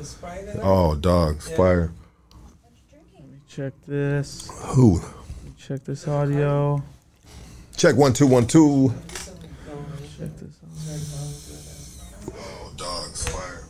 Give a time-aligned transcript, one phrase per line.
[0.00, 0.60] a Sprite in there?
[0.64, 1.56] Oh, dog, Yeah.
[1.56, 1.92] fire.
[3.48, 4.48] Check this.
[4.74, 5.00] Who?
[5.58, 6.82] Check this audio.
[7.76, 8.92] Check one two one two.
[10.18, 10.56] Check this
[12.28, 12.34] out.
[12.38, 13.64] Oh, dogs, fire.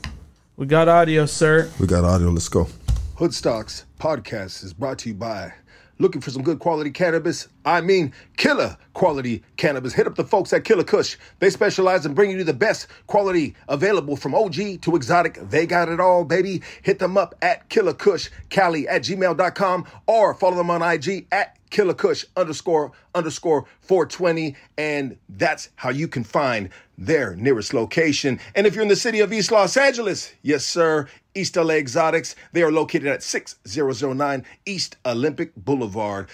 [0.57, 1.71] We got audio, sir.
[1.79, 2.29] We got audio.
[2.31, 2.69] Let's go.
[3.17, 5.53] Hoodstocks podcast is brought to you by
[6.01, 7.47] looking for some good quality cannabis.
[7.65, 9.93] I mean, killer quality cannabis.
[9.93, 11.17] Hit up the folks at Killer Kush.
[11.39, 15.39] They specialize in bringing you the best quality available from OG to exotic.
[15.49, 16.63] They got it all, baby.
[16.83, 21.57] Hit them up at Killer Kush Cali at gmail.com or follow them on IG at
[21.71, 24.57] Killer Kush underscore underscore 420.
[24.77, 28.39] And that's how you can find their nearest location.
[28.55, 32.35] And if you're in the city of East Los Angeles, yes, sir, East LA Exotics,
[32.53, 36.29] they are located at 6009 East Olympic Boulevard.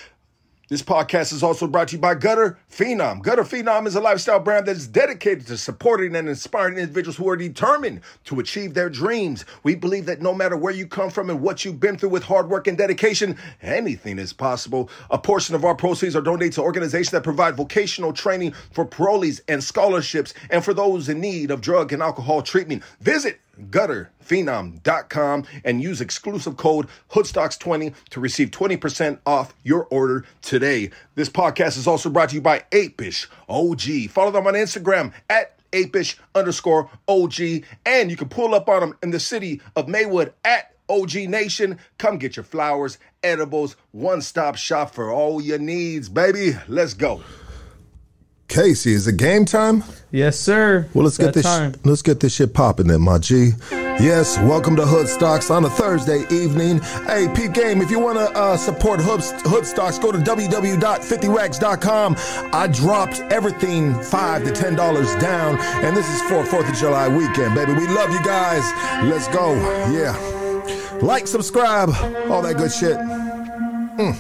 [0.69, 3.23] This podcast is also brought to you by Gutter Phenom.
[3.23, 7.29] Gutter Phenom is a lifestyle brand that is dedicated to supporting and inspiring individuals who
[7.29, 9.45] are determined to achieve their dreams.
[9.63, 12.25] We believe that no matter where you come from and what you've been through with
[12.25, 14.91] hard work and dedication, anything is possible.
[15.09, 19.43] A portion of our proceeds are donated to organizations that provide vocational training for parolees
[19.47, 22.83] and scholarships and for those in need of drug and alcohol treatment.
[23.01, 23.39] Visit
[23.71, 30.91] gutterphenom.com and use exclusive code hoodstocks20 to receive 20% off your order today.
[31.15, 34.11] This podcast is also brought to you by Apish OG.
[34.11, 37.65] Follow them on Instagram at apish underscore OG.
[37.85, 41.79] And you can pull up on them in the city of Maywood at OG Nation.
[41.99, 46.57] Come get your flowers, edibles, one stop shop for all your needs, baby.
[46.69, 47.23] Let's go.
[48.49, 49.83] Casey, is it game time?
[50.13, 50.87] Yes, sir.
[50.95, 51.43] Well, let's It's get this.
[51.45, 51.75] time.
[51.85, 53.51] let's get this shit popping, then, my G.
[53.73, 56.79] Yes, welcome to Hood Stocks on a Thursday evening.
[57.07, 62.17] Hey, Pete Game, if you want to uh, support Hood, Hood Stocks, go to www.50racks.com.
[62.53, 67.09] I dropped everything five to ten dollars down, and this is for Fourth of July
[67.09, 67.73] weekend, baby.
[67.73, 68.63] We love you guys.
[69.11, 69.55] Let's go.
[69.91, 70.15] Yeah,
[71.03, 71.89] like, subscribe,
[72.31, 72.97] all that good shit.
[73.99, 74.15] Yeah.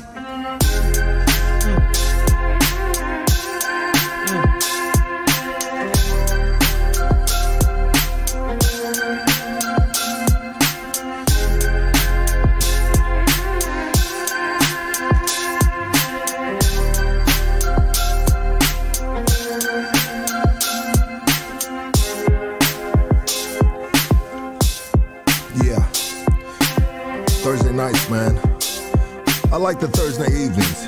[29.67, 30.87] Like the Thursday evenings.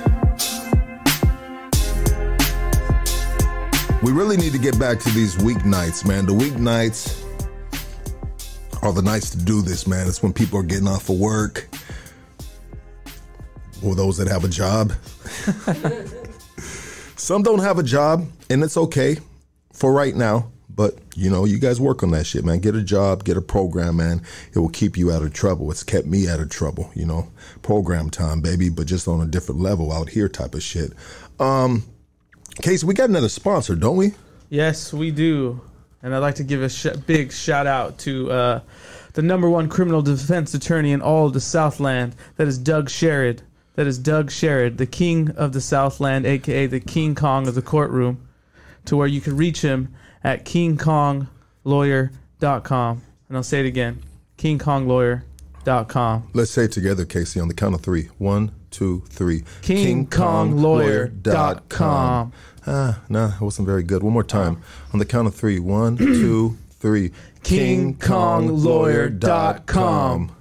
[4.05, 6.27] We really need to get back to these weeknights, man.
[6.27, 7.25] The weeknights
[8.85, 10.07] are the nights to do this, man.
[10.07, 11.67] It's when people are getting off of work.
[13.83, 14.93] Or those that have a job.
[17.17, 19.19] Some don't have a job, and it's okay
[19.73, 20.53] for right now.
[20.79, 22.61] But you know, you guys work on that shit, man.
[22.61, 24.23] Get a job, get a program, man.
[24.55, 25.73] It will keep you out of trouble.
[25.73, 27.33] It's kept me out of trouble, you know.
[27.63, 30.93] Program time, baby, but just on a different level out here type of shit.
[31.41, 31.83] Um
[32.63, 34.13] Casey, we got another sponsor, don't we?
[34.51, 35.61] Yes, we do.
[36.01, 38.61] And I'd like to give a sh- big shout out to uh,
[39.15, 42.15] the number one criminal defense attorney in all of the Southland.
[42.37, 43.41] That is Doug Sherrod.
[43.75, 47.63] That is Doug Sherrod, the king of the Southland, aka the King Kong of the
[47.63, 48.29] courtroom,
[48.85, 53.03] to where you can reach him at kingkonglawyer.com.
[53.29, 54.03] And I'll say it again
[54.39, 56.31] kingkonglawyer.com.
[56.33, 58.09] Let's say it together, Casey, on the count of three.
[58.19, 59.43] One, two, three.
[59.63, 62.33] KingKongLawyer.com.
[62.67, 64.03] Ah, nah, it wasn't very good.
[64.03, 64.63] One more time.
[64.93, 65.59] On the count of three.
[65.59, 67.13] One, two, three.
[67.43, 70.33] KingKongLawyer.com.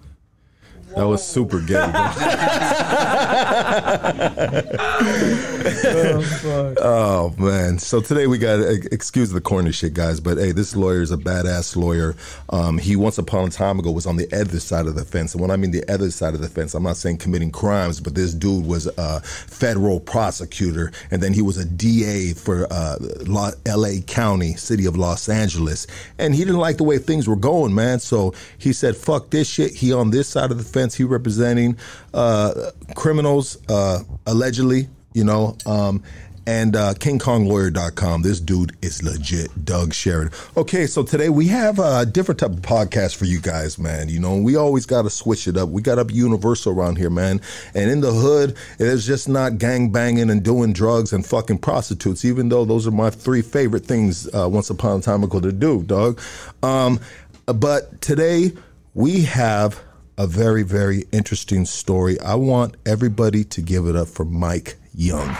[0.95, 1.75] That was super gay.
[6.41, 6.75] bro.
[6.79, 7.79] Oh man!
[7.79, 8.59] So today we got
[8.91, 12.15] excuse the corny shit, guys, but hey, this lawyer is a badass lawyer.
[12.49, 15.33] Um, he once upon a time ago was on the other side of the fence,
[15.33, 17.99] and when I mean the other side of the fence, I'm not saying committing crimes,
[17.99, 22.97] but this dude was a federal prosecutor, and then he was a DA for uh,
[23.25, 24.01] La- L.A.
[24.01, 27.99] County, city of Los Angeles, and he didn't like the way things were going, man.
[27.99, 30.95] So he said, "Fuck this shit." He on this side of the fence.
[30.95, 31.77] He representing
[32.13, 35.57] uh, criminals, uh, allegedly, you know.
[35.65, 36.03] Um,
[36.45, 38.21] and uh, KingKongLawyer.com.
[38.21, 40.31] This dude is legit, Doug Sheridan.
[40.55, 44.07] Okay, so today we have a different type of podcast for you guys, man.
[44.07, 45.67] You know, we always got to switch it up.
[45.67, 47.41] We got to be universal around here, man.
[47.75, 52.23] And in the hood, it's just not gang banging and doing drugs and fucking prostitutes,
[52.23, 55.51] even though those are my three favorite things uh, once upon a time ago to
[55.51, 56.21] do, Doug.
[56.63, 57.01] Um,
[57.45, 58.53] but today
[58.93, 59.83] we have
[60.17, 62.19] a very, very interesting story.
[62.21, 65.37] I want everybody to give it up for Mike Young.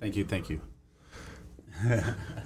[0.00, 0.60] Thank you, thank you.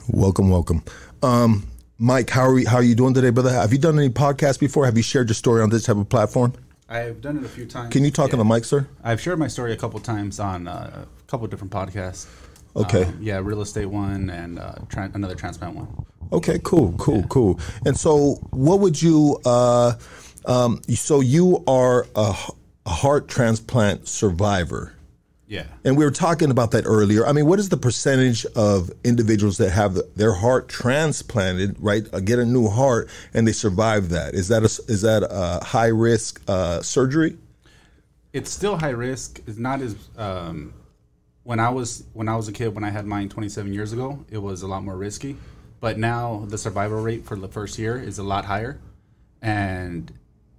[0.08, 0.82] welcome, welcome.
[1.22, 1.66] Um,
[1.98, 3.52] Mike, how are, we, how are you doing today, brother?
[3.52, 4.84] Have you done any podcasts before?
[4.86, 6.54] Have you shared your story on this type of platform?
[6.88, 7.92] I've done it a few times.
[7.92, 8.38] Can you talk Yeah.
[8.40, 8.88] on the mic, sir?
[9.04, 12.26] I've shared my story a couple times on uh, a couple different podcasts.
[12.74, 13.04] Okay.
[13.04, 15.88] Um, yeah, real estate one and uh, tran another transplant one.
[16.32, 17.60] Okay, cool, cool, cool.
[17.84, 19.38] And so, what would you?
[19.44, 19.92] Uh,
[20.46, 22.34] um, so you are a
[22.86, 24.92] heart transplant survivor,
[25.46, 25.66] Yeah.
[25.84, 27.26] and we were talking about that earlier.
[27.26, 32.06] I mean, what is the percentage of individuals that have their heart transplanted, right?
[32.12, 34.34] Uh, get a new heart, and they survive that?
[34.34, 37.36] Is that a, is that a high risk uh, surgery?
[38.32, 39.40] It's still high risk.
[39.46, 40.72] It's not as um,
[41.44, 44.24] when I was when I was a kid when I had mine 27 years ago.
[44.30, 45.36] It was a lot more risky,
[45.80, 48.80] but now the survival rate for the first year is a lot higher,
[49.42, 50.10] and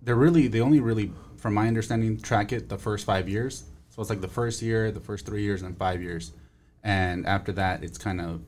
[0.03, 3.63] they're really they only really, from my understanding, track it the first five years.
[3.89, 6.33] So it's like the first year, the first three years, and five years,
[6.83, 8.41] and after that, it's kind of,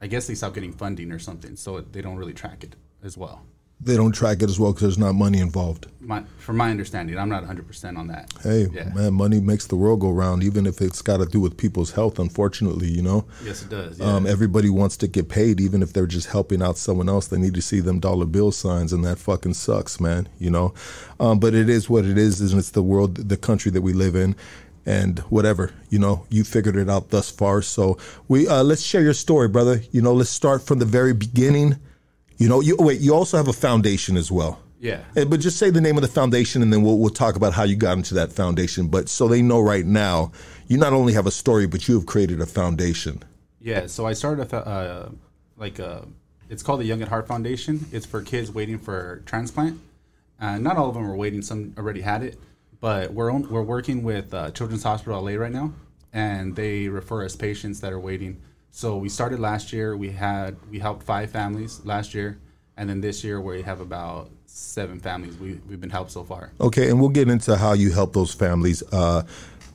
[0.00, 3.18] I guess they stop getting funding or something, so they don't really track it as
[3.18, 3.42] well.
[3.82, 5.86] They don't track it as well because there's not money involved.
[6.00, 8.30] My, from my understanding, I'm not 100 percent on that.
[8.42, 8.92] Hey, Yeah.
[8.94, 11.92] man, money makes the world go round, even if it's got to do with people's
[11.92, 12.18] health.
[12.18, 13.24] Unfortunately, you know.
[13.44, 13.98] Yes, it does.
[13.98, 14.06] Yeah.
[14.16, 17.28] Um, everybody wants to get paid, even if they're just helping out someone else.
[17.28, 20.28] They need to see them dollar bill signs, and that fucking sucks, man.
[20.38, 20.74] You know,
[21.20, 23.92] um, but it is what it is, and it's the world, the country that we
[23.94, 24.34] live in,
[24.84, 25.72] and whatever.
[25.90, 27.62] You know, you figured it out thus far.
[27.62, 27.96] So
[28.28, 29.80] we uh, let's share your story, brother.
[29.92, 31.76] You know, let's start from the very beginning.
[32.40, 33.00] You know, you wait.
[33.02, 34.58] You also have a foundation as well.
[35.14, 35.24] yeah.
[35.26, 37.64] But just say the name of the foundation, and then we'll we'll talk about how
[37.64, 38.88] you got into that foundation.
[38.88, 40.32] But so they know right now,
[40.66, 43.22] you not only have a story, but you have created a foundation.
[43.60, 45.08] Yeah, so I started a uh,
[45.58, 46.08] like a,
[46.48, 47.84] it's called the Young at Heart Foundation.
[47.92, 49.78] It's for kids waiting for transplant.
[50.40, 52.40] Uh, not all of them are waiting; some already had it.
[52.80, 55.74] But we're on, we're working with uh, Children's Hospital LA right now,
[56.14, 58.40] and they refer us patients that are waiting.
[58.70, 59.96] So we started last year.
[59.96, 62.38] We had we helped five families last year,
[62.76, 66.52] and then this year we have about seven families we we've been helped so far.
[66.60, 68.82] Okay, and we'll get into how you help those families.
[68.92, 69.22] Uh,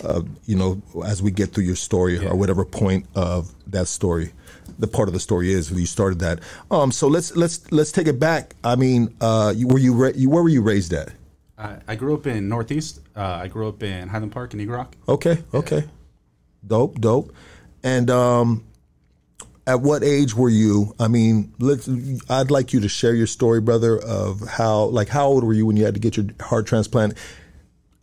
[0.03, 4.31] uh, you know, as we get through your story or whatever point of that story,
[4.77, 6.39] the part of the story is where you started that.
[6.69, 8.55] Um, so let's let's let's take it back.
[8.63, 11.09] I mean, uh, you, were you, ra- you where were you raised at?
[11.57, 12.99] I, I grew up in Northeast.
[13.15, 14.95] Uh, I grew up in Highland Park in Eagle Rock.
[15.07, 15.85] Okay, okay,
[16.65, 17.33] dope, dope.
[17.83, 18.64] And um,
[19.67, 20.93] at what age were you?
[20.99, 21.89] I mean, let's.
[22.29, 25.65] I'd like you to share your story, brother, of how like how old were you
[25.65, 27.15] when you had to get your heart transplant?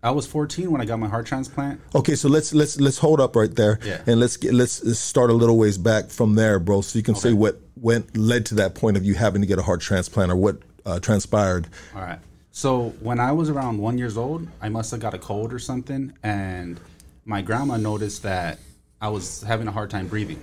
[0.04, 1.80] I was 14 when I got my heart transplant.
[1.94, 4.00] Okay, so let's let's let's hold up right there, Yeah.
[4.06, 6.80] and let's get let's, start a little ways back from there, bro.
[6.80, 9.60] So you can say what went led to that point of you having to get
[9.60, 11.68] a heart transplant, or what uh, transpired.
[11.94, 12.18] All right.
[12.50, 15.60] So when I was around one years old, I must have got a cold or
[15.60, 16.80] something, and
[17.24, 18.58] my grandma noticed that
[19.00, 20.42] I was having a hard time breathing.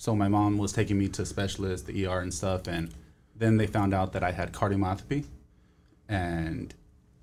[0.00, 2.88] So my mom was taking me to specialists, the ER and stuff, and
[3.36, 5.26] then they found out that I had cardiomyopathy,
[6.08, 6.72] and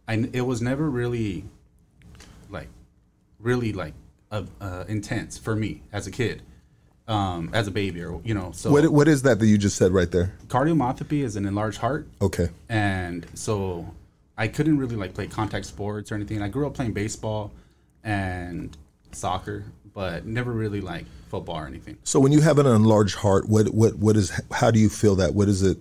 [0.07, 1.45] I it was never really
[2.51, 2.67] like
[3.39, 3.95] really like
[4.29, 6.43] uh, uh, intense for me as a kid,
[7.07, 8.51] um, as a baby, or you know.
[8.51, 10.35] So What what is that that you just said right there?
[10.45, 13.91] cardiomyopathy is an enlarged heart Okay, and so
[14.37, 16.43] I couldn't really like play contact sports or anything.
[16.43, 17.53] I grew up playing baseball
[18.03, 18.77] and
[19.13, 19.65] soccer,
[19.95, 21.97] but never really like football or anything.
[22.03, 25.15] so when you have an enlarged heart, what what what is how do you feel
[25.15, 25.33] that?
[25.33, 25.77] What is it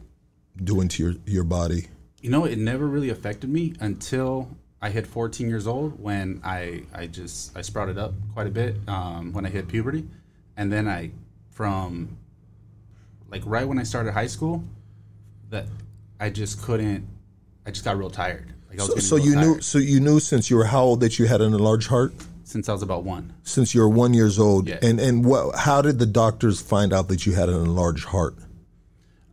[0.63, 1.89] doing to your your body?
[2.21, 4.51] You know, it never really affected me until
[4.81, 8.77] I hit 14 years old when I I just I sprouted up quite a bit
[8.89, 10.07] um, when I hit puberty,
[10.57, 11.11] and then I
[11.51, 12.17] from
[13.31, 14.63] like right when I started high school,
[15.51, 15.67] that
[16.21, 17.07] I just couldn't.
[17.65, 18.53] I just got real tired.
[18.69, 20.83] Like I was So, so you knew tired so you knew since you were how
[20.83, 22.13] old that you had an enlarged heart
[22.47, 23.33] since I was about one.
[23.43, 24.79] since you were one years old, Yeah.
[24.81, 28.37] and and what how did the doctors find out that you had an enlarged heart?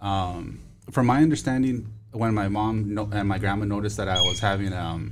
[0.01, 0.60] Um,
[0.91, 4.74] from my understanding, when my mom no- and my grandma noticed that I was having
[4.74, 5.12] um,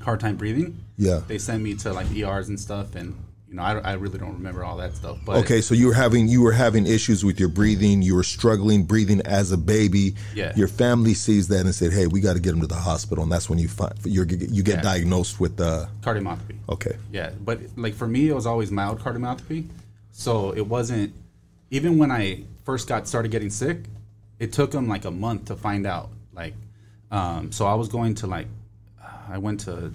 [0.00, 1.20] hard time breathing, Yeah.
[1.26, 3.14] they sent me to like ERs and stuff, and
[3.52, 5.18] you know I, I really don't remember all that stuff.
[5.26, 8.00] But Okay, so you were having you were having issues with your breathing.
[8.00, 10.14] You were struggling breathing as a baby.
[10.34, 10.56] Yeah.
[10.56, 13.22] Your family sees that and said, "Hey, we got to get him to the hospital."
[13.24, 14.80] And that's when you find you you get Yeah.
[14.80, 16.56] diagnosed with uh cardiomyopathy.
[16.70, 16.96] Okay.
[17.12, 19.66] Yeah, but like for me, it was always mild cardiomyopathy,
[20.12, 21.12] so it wasn't.
[21.70, 23.80] Even when I first got started getting sick,
[24.38, 26.08] it took them like a month to find out.
[26.32, 26.54] Like,
[27.10, 28.46] um, so I was going to like,
[29.28, 29.92] I went to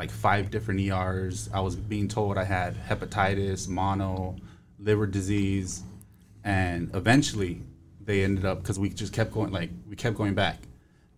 [0.00, 1.50] like five different ERs.
[1.52, 4.34] I was being told I had hepatitis, mono,
[4.78, 5.82] liver disease,
[6.42, 7.60] and eventually
[8.02, 10.56] they ended up because we just kept going like we kept going back,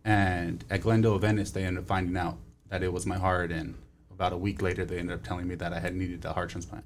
[0.05, 2.39] and at Glendale Adventist they ended up finding out
[2.71, 3.77] that it was my heart, and
[4.11, 6.51] about a week later they ended up telling me that I had needed a heart
[6.51, 6.85] transplant.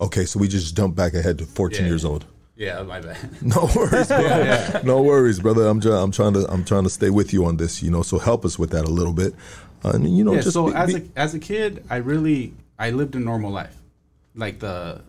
[0.00, 1.88] Okay, so we just jump back ahead to 14 Yeah.
[1.88, 2.24] years old.
[2.54, 3.18] Yeah, my bad.
[3.42, 4.80] No worries, bro.
[4.84, 5.66] No worries, brother.
[5.66, 5.80] I'm.
[5.82, 6.46] I'm trying to.
[6.52, 7.82] I'm trying to stay with you on this.
[7.82, 9.34] You know, so help us with that a little bit.
[9.84, 10.40] And you know, yeah.
[10.40, 13.76] just So be- as a as a kid, I really I lived a normal life.
[14.34, 15.02] Like the,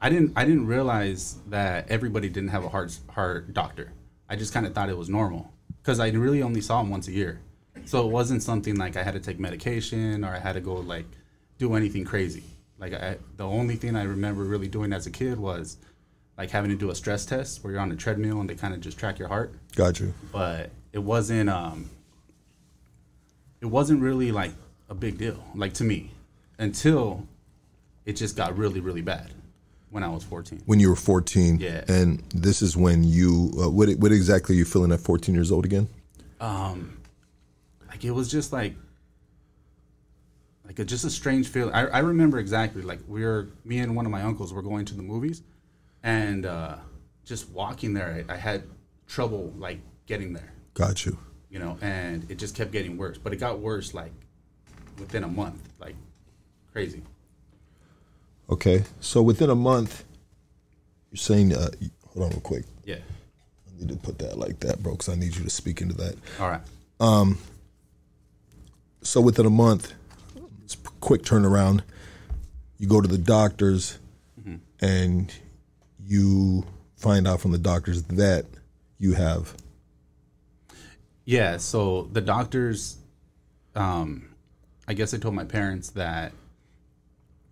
[0.00, 3.92] I didn't I didn't realize that everybody didn't have a heart heart doctor.
[4.28, 5.52] I just kind of thought it was normal
[5.82, 7.40] because I really only saw him once a year.
[7.84, 10.74] So it wasn't something like I had to take medication or I had to go
[10.74, 11.06] like
[11.58, 12.44] do anything crazy.
[12.78, 15.76] Like I, the only thing I remember really doing as a kid was
[16.36, 18.74] like having to do a stress test where you're on a treadmill and they kind
[18.74, 20.12] of just track your heart got you.
[20.32, 21.88] but it wasn't um
[23.64, 24.52] it wasn't really like
[24.90, 26.10] a big deal like to me
[26.58, 27.26] until
[28.04, 29.30] it just got really really bad
[29.90, 31.84] when i was 14 When you were 14, Yeah.
[31.88, 33.30] and this is when you.
[33.60, 35.86] Uh, what What exactly are you feeling at 14 years old again?
[36.40, 36.98] Um,
[37.88, 38.74] like it was just like
[40.66, 43.94] like a, just a strange feeling I, I remember exactly like we were me and
[43.96, 45.42] one of my uncles were going to the movies
[46.02, 46.76] and uh
[47.24, 48.64] just walking there I, I had
[49.06, 51.16] trouble like getting there Got you.
[51.54, 53.16] You know, and it just kept getting worse.
[53.16, 54.12] But it got worse like
[54.98, 55.94] within a month, like
[56.72, 57.02] crazy.
[58.50, 60.04] Okay, so within a month,
[61.12, 61.54] you're saying.
[61.54, 61.70] Uh,
[62.08, 62.64] hold on, real quick.
[62.84, 62.96] Yeah.
[62.96, 65.94] I need to put that like that, bro, because I need you to speak into
[65.94, 66.16] that.
[66.40, 66.60] All right.
[67.00, 67.38] Um,
[69.02, 69.92] So within a month,
[70.64, 71.82] it's a quick turnaround.
[72.78, 73.98] You go to the doctors,
[74.80, 75.32] and
[76.04, 78.44] you find out from the doctors that
[78.98, 79.54] you have.
[81.24, 81.56] Yeah.
[81.58, 82.96] So the doctors,
[83.74, 84.28] um,
[84.86, 86.32] I guess I told my parents that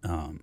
[0.05, 0.41] um,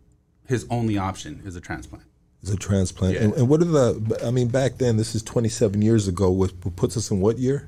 [0.48, 2.04] his only option is a transplant.
[2.42, 3.16] Is a transplant.
[3.16, 3.24] Yeah.
[3.24, 4.22] And, and what are the?
[4.26, 6.32] I mean, back then, this is 27 years ago.
[6.32, 7.68] What puts us in what year?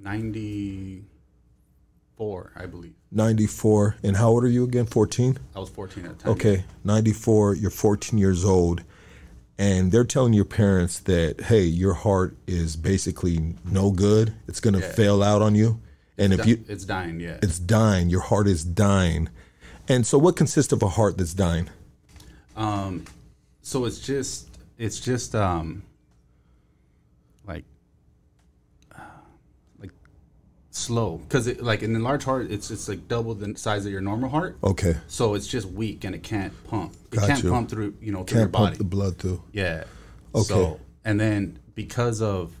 [0.00, 2.94] 94, I believe.
[3.10, 3.96] 94.
[4.02, 4.86] And how old are you again?
[4.86, 5.38] 14.
[5.54, 6.32] I was 14 at the time.
[6.32, 8.82] Okay, 94, you're 14 years old,
[9.58, 14.34] and they're telling your parents that, hey, your heart is basically no good.
[14.48, 14.92] It's going to Yeah.
[14.92, 15.80] fail out on you.
[16.18, 17.20] And if Di- you, it's dying.
[17.20, 17.38] Yeah.
[17.42, 19.28] it's dying, your heart is dying.
[19.88, 21.68] And so, what consists of a heart that's dying?
[22.56, 23.04] Um,
[23.62, 25.82] so it's just it's just um
[27.46, 27.64] like
[28.94, 29.00] uh,
[29.78, 29.90] like
[30.74, 33.92] slow because it like in the large heart it's it's like double the size of
[33.92, 34.56] your normal heart.
[34.64, 36.94] Okay, So it's just weak and it can't pump.
[37.12, 37.50] It Got can't you.
[37.50, 38.66] pump through you know through your can't body.
[38.66, 39.42] pump the blood through.
[39.52, 39.84] yeah.
[40.34, 40.44] Okay.
[40.44, 42.52] So and then because of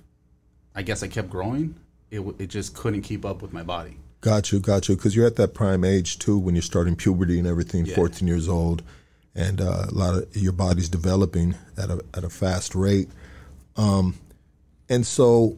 [0.74, 1.74] I guess I kept growing,
[2.10, 3.96] it it just couldn't keep up with my body.
[4.20, 4.94] Got you, got you.
[4.96, 7.86] Because you're at that prime age too, when you're starting puberty and everything.
[7.86, 7.96] Yeah.
[7.96, 8.82] 14 years old,
[9.34, 13.08] and uh, a lot of your body's developing at a at a fast rate.
[13.76, 14.14] Um,
[14.88, 15.56] and so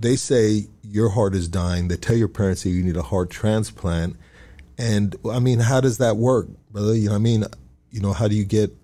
[0.00, 1.88] they say your heart is dying.
[1.88, 4.16] They tell your parents that you need a heart transplant.
[4.78, 6.96] And I mean, how does that work, brother?
[6.96, 7.44] You know, I mean,
[7.90, 8.74] you know, how do you get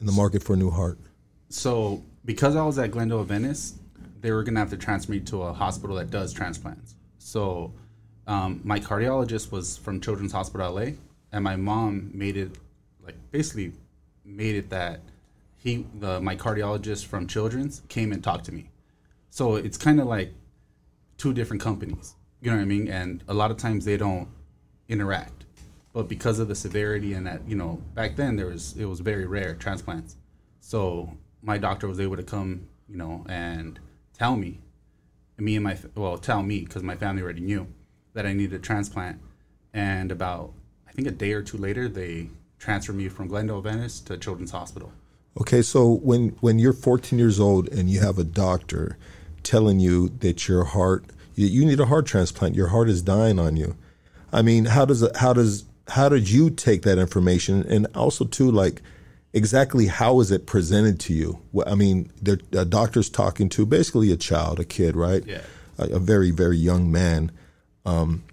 [0.00, 0.98] in the market for a new heart?
[1.48, 3.76] So because I was at Glendale Adventist,
[4.20, 6.94] they were gonna have to transfer me to a hospital that does transplants.
[7.18, 7.72] So
[8.28, 10.92] um, my cardiologist was from Children's Hospital LA,
[11.32, 12.52] and my mom made it
[13.04, 13.72] like basically
[14.24, 15.00] made it that
[15.56, 18.68] he the my cardiologist from Children's came and talked to me.
[19.32, 20.34] So it's kind of like
[21.16, 22.16] two different companies.
[22.42, 22.86] You know what I mean?
[22.86, 24.28] And a lot of times they don't
[24.90, 25.46] interact.
[25.94, 29.00] But because of the severity and that, you know, back then there was it was
[29.00, 30.16] very rare transplants.
[30.60, 33.80] So my doctor was able to come, you know, and
[34.12, 34.60] tell me,
[35.38, 37.66] me and my well, tell me because my family already knew
[38.12, 39.18] that I needed a transplant.
[39.72, 40.52] And about
[40.86, 44.50] I think a day or two later, they transferred me from Glendale Adventist to Children's
[44.50, 44.92] Hospital.
[45.40, 48.98] Okay, so when when you're 14 years old and you have a doctor
[49.44, 53.56] telling you that your heart you, need a heart transplant, your heart is dying on
[53.56, 53.76] you.
[54.32, 58.50] I mean, how does how does how did you take that information and also too
[58.50, 58.82] like
[59.32, 61.38] exactly how is it presented to you?
[61.66, 65.24] I mean, the a doctor's talking to basically a child, a kid, right?
[65.26, 65.42] Yeah.
[65.78, 67.30] A, a very very young man.
[67.84, 68.24] Um,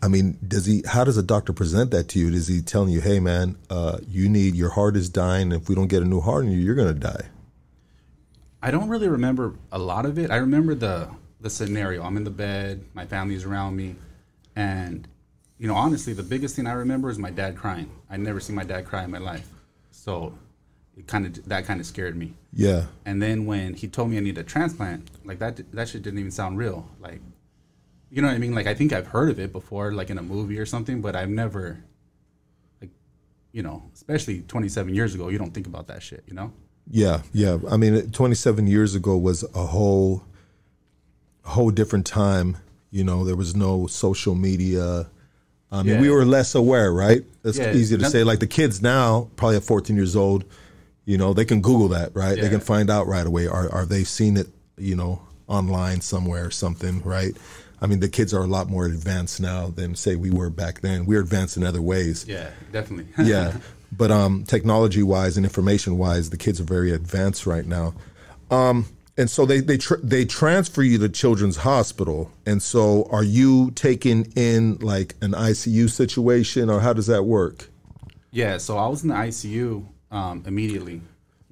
[0.00, 0.82] I mean, does he?
[0.86, 2.32] How does a doctor present that to you?
[2.32, 5.52] Is he telling you, "Hey, man, uh, you need your heart is dying.
[5.52, 7.26] If we don't get a new heart in you, you're gonna die."
[8.62, 10.30] I don't really remember a lot of it.
[10.30, 11.10] I remember the
[11.40, 12.02] the scenario.
[12.02, 13.94] I'm in the bed, my family's around me,
[14.56, 15.06] and
[15.58, 17.90] you know, honestly, the biggest thing I remember is my dad crying.
[18.10, 19.48] I never seen my dad cry in my life,
[19.90, 20.36] so
[20.96, 22.34] it kind of that kind of scared me.
[22.52, 26.02] Yeah, And then when he told me I need a transplant, like that that shit
[26.02, 26.88] didn't even sound real.
[26.98, 27.20] Like,
[28.10, 28.54] you know what I mean?
[28.54, 31.14] Like I think I've heard of it before, like in a movie or something, but
[31.14, 31.78] I've never,
[32.80, 32.90] like,
[33.52, 36.52] you know, especially 27 years ago, you don't think about that shit, you know?
[36.90, 37.58] Yeah, yeah.
[37.70, 40.22] I mean, 27 years ago was a whole,
[41.44, 42.56] whole different time.
[42.90, 45.06] You know, there was no social media.
[45.70, 47.22] I mean, we were less aware, right?
[47.44, 48.24] It's Yeah, easy to say.
[48.24, 50.44] Like the kids now, probably at 14 years old,
[51.04, 52.38] you know, they can Google that, right?
[52.38, 53.46] They can find out right away.
[53.46, 57.36] Are are they seen it, you know, online somewhere or something, right?
[57.80, 60.80] I mean, the kids are a lot more advanced now than say we were back
[60.80, 61.06] then.
[61.06, 62.26] We're advanced in other ways.
[62.26, 63.06] Yeah, definitely.
[63.24, 63.56] yeah
[63.92, 67.94] but um technology wise and information wise the kids are very advanced right now.
[68.50, 72.30] Um and so they they tr- they transfer you to children's hospital.
[72.46, 77.68] And so are you taken in like an ICU situation or how does that work?
[78.30, 81.00] Yeah, so I was in the ICU um, immediately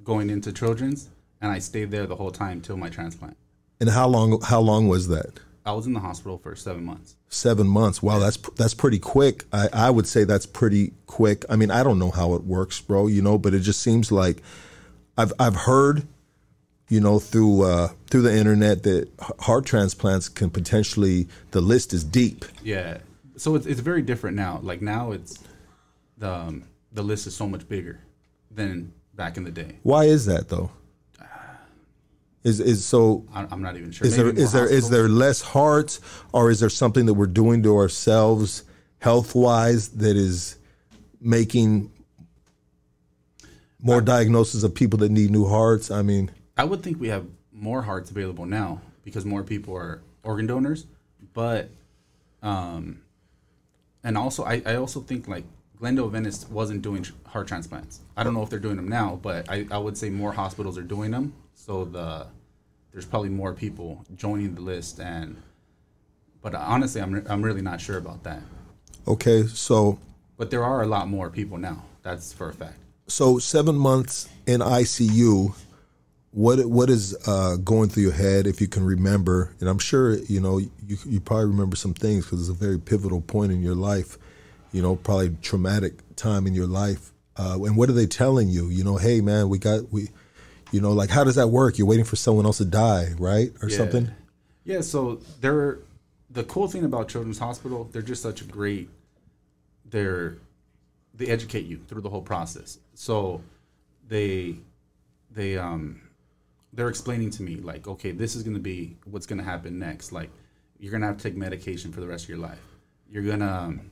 [0.03, 1.09] going into children's,
[1.41, 3.35] and I stayed there the whole time till my transplant.
[3.81, 7.15] and how long how long was that I was in the hospital for seven months.
[7.27, 8.01] seven months.
[8.01, 9.43] Wow that's that's pretty quick.
[9.51, 11.43] I, I would say that's pretty quick.
[11.49, 14.11] I mean i don't know how it works bro you know but it just seems
[14.11, 14.41] like
[15.17, 16.07] i've i've heard
[16.89, 19.09] you know through uh through the internet that
[19.39, 22.45] heart transplants can potentially the list is deep.
[22.63, 22.99] Yeah,
[23.35, 24.59] so it's it's very different now.
[24.63, 25.39] Like now, it's
[26.17, 27.99] the um, the list is so much bigger
[28.51, 29.79] than back in the day.
[29.83, 30.69] why is that though
[32.43, 34.07] is is so I'm not even sure.
[34.07, 35.99] is there Maybe is there is there less hearts
[36.33, 38.63] or is there something that we're doing to ourselves
[38.99, 40.57] health wise that is
[41.19, 41.91] making
[43.79, 47.25] more diagnosis of people that need new hearts i mean I would think we have
[47.51, 50.85] more hearts available now because more people are organ donors,
[51.33, 51.69] but
[52.41, 53.01] um,
[54.03, 55.45] and also I, I also think like
[55.77, 58.01] Glendale Adventist wasn't doing heart transplants.
[58.15, 60.77] I don't know if they're doing them now, but I, I would say more hospitals
[60.77, 61.33] are doing them.
[61.65, 62.27] So the
[62.91, 65.35] there's probably more people joining the list and
[66.41, 68.41] but honestly I'm I'm really not sure about that.
[69.07, 69.99] okay so
[70.37, 71.83] But there are a lot more people now.
[72.03, 72.77] That's for a fact.
[73.07, 75.53] so seven months in icu
[76.31, 80.17] what what is uh, going through your head if you can remember and i'm sure
[80.33, 83.61] you know you, you probably remember some things because it's a very pivotal point in
[83.61, 84.17] your life
[84.73, 88.69] you know probably traumatic time in your life uh, and what are they telling you
[88.69, 90.09] you know hey man we got we
[90.71, 93.51] you know like how does that work you're waiting for someone else to die right
[93.61, 93.77] or Yeah.
[93.77, 94.11] something
[94.65, 95.79] Yeah, so they're
[96.29, 98.89] the cool thing about Children's Hospital, they're just such a great
[99.85, 100.37] they're
[101.13, 102.77] they educate you through the whole process.
[102.93, 103.41] So
[104.07, 104.57] they
[105.31, 106.01] they um
[106.73, 110.11] they're explaining to me like, okay, this is gonna be what's gonna happen next.
[110.11, 110.29] Like
[110.79, 112.59] you're gonna have to take medication for the rest of your life.
[113.09, 113.91] You're gonna um,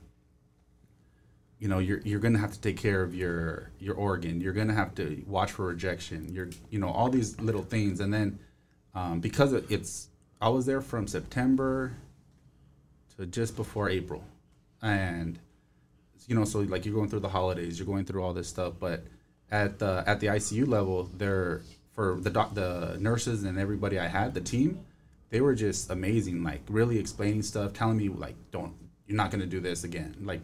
[1.58, 4.40] you know you're you're gonna have to take care of your your organ.
[4.40, 6.32] You're gonna have to watch for rejection.
[6.32, 8.00] You're you know all these little things.
[8.00, 8.38] And then
[8.94, 10.08] um, because it's
[10.40, 11.94] i was there from september
[13.16, 14.22] to just before april.
[14.82, 15.38] And
[16.26, 18.74] you know so like you're going through the holidays you're going through all this stuff.
[18.78, 19.04] But
[19.50, 24.08] at the at the icu level they're for the doc, the nurses and everybody i
[24.08, 24.84] had the team
[25.30, 28.74] they were just amazing like really explaining stuff telling me like don't
[29.06, 30.16] you're not going to do this again.
[30.20, 30.40] Like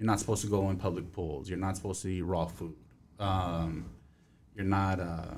[0.00, 1.48] you're not supposed to go in public pools.
[1.50, 2.74] You're not supposed to eat raw food.
[3.18, 3.84] Um,
[4.56, 5.34] you're not uh,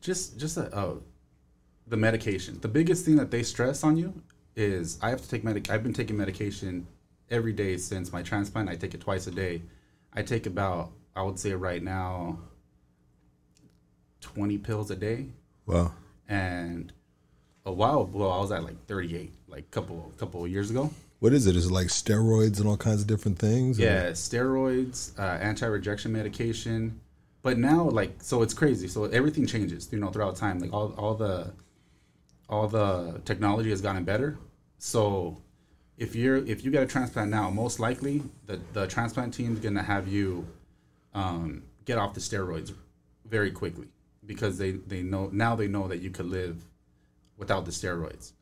[0.00, 0.96] just just a, a,
[1.86, 2.58] the medication.
[2.60, 4.22] The biggest thing that they stress on you
[4.56, 6.86] is i have to take medic i've been taking medication
[7.30, 8.68] every day since my transplant.
[8.68, 9.62] I take it twice a day.
[10.12, 12.38] I take about i would say right now
[14.20, 15.28] 20 pills a day.
[15.66, 15.92] Wow.
[16.28, 16.92] And
[17.64, 20.90] a while ago I was at like 38, like couple couple of years ago.
[21.24, 24.10] What is it is it like steroids and all kinds of different things or- Yeah,
[24.10, 27.00] steroids, uh, anti-rejection medication,
[27.40, 28.88] but now like so it's crazy.
[28.88, 30.58] So everything changes, you know, throughout time.
[30.58, 31.54] Like all all the
[32.50, 34.36] all the technology has gotten better.
[34.76, 35.38] So
[35.96, 39.82] if you're if you get a transplant now, most likely the the transplant team's gonna
[39.82, 40.46] have you
[41.14, 42.74] um, get off the steroids
[43.24, 43.88] very quickly
[44.26, 46.56] because they they know now they know that you could live
[47.38, 48.32] without the steroids.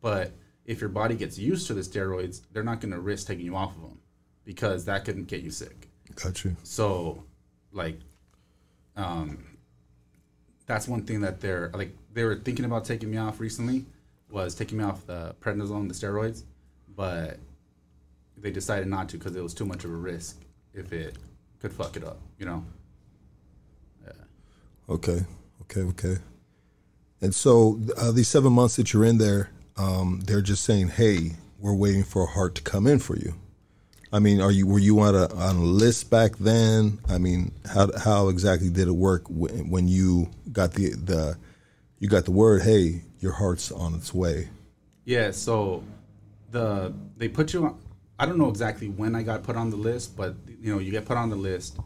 [0.00, 0.32] But
[0.64, 3.56] if your body gets used to the steroids, they're not going to risk taking you
[3.56, 3.98] off of them
[4.44, 5.88] because that could get you sick.
[6.14, 7.24] got you So,
[7.72, 7.98] like,
[8.96, 9.44] um,
[10.66, 13.84] that's one thing that they're like they were thinking about taking me off recently
[14.30, 16.42] was taking me off the prednisone, the steroids,
[16.96, 17.38] but
[18.36, 20.40] they decided not to because it was too much of a risk
[20.72, 21.16] if it
[21.60, 22.64] could fuck it up, you know.
[24.04, 24.12] Yeah.
[24.88, 25.24] Okay,
[25.62, 26.16] okay, okay.
[27.20, 31.32] And so uh, these seven months that you're in there, um, they're just saying, "Hey,
[31.58, 33.34] we're waiting for a heart to come in for you."
[34.14, 37.00] I mean, are you were you on a on a list back then?
[37.08, 41.36] I mean, how how exactly did it work when, when you got the the
[41.98, 44.50] you got the word, "Hey, your heart's on its way"?
[45.04, 45.82] Yeah, so
[46.52, 47.80] the they put you on.
[48.16, 50.92] I don't know exactly when I got put on the list, but you know you
[50.92, 51.76] get put on the list.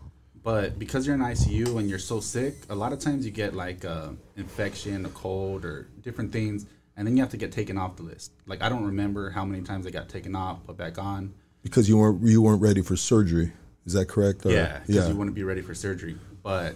[0.43, 3.55] But because you're in ICU and you're so sick, a lot of times you get
[3.55, 6.67] like a infection, a cold, or different things,
[6.99, 8.33] and then you have to get taken off the list.
[8.47, 11.33] Like I don't remember how many times I got taken off, put back on.
[11.63, 13.53] Because you weren't you weren't ready for surgery.
[13.87, 14.45] Is that correct?
[14.45, 16.17] Or- Yeah, because you wouldn't be ready for surgery.
[16.43, 16.75] But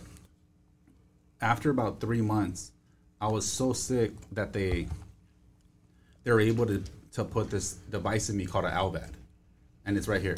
[1.40, 2.72] after about three months,
[3.20, 4.88] I was so sick that they
[6.24, 6.82] they were able to
[7.12, 9.10] to put this device in me called an LVAD,
[9.84, 10.36] and it's right here.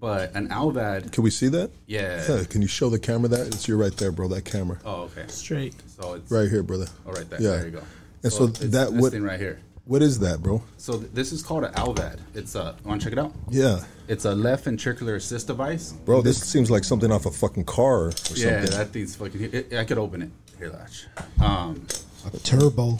[0.00, 1.70] But an LVAD, Can we see that?
[1.86, 2.24] yeah.
[2.28, 2.44] Yeah.
[2.44, 3.48] Can you show the camera that?
[3.48, 4.28] It's you right there, bro.
[4.28, 4.78] That camera.
[4.84, 5.24] Oh, okay.
[5.26, 5.74] Straight.
[5.88, 6.86] So it's Right here, brother.
[7.04, 7.40] Oh, right there.
[7.42, 7.50] Yeah.
[7.56, 7.82] There you go.
[8.22, 9.60] And so it's that this would- thing right here.
[9.84, 10.62] What is that, bro?
[10.76, 12.18] So th- this is called an LVAD.
[12.34, 12.76] It's a.
[12.84, 13.32] Want to check it out?
[13.48, 13.84] Yeah.
[14.06, 15.92] It's a left ventricular assist device.
[15.92, 18.78] Bro, this seems like something off a fucking car or Yeah, something.
[18.78, 19.42] that thing's fucking.
[19.50, 20.30] It, I could open it.
[20.58, 21.06] Here, Latch.
[21.40, 21.86] Um,
[22.30, 22.98] A turbo.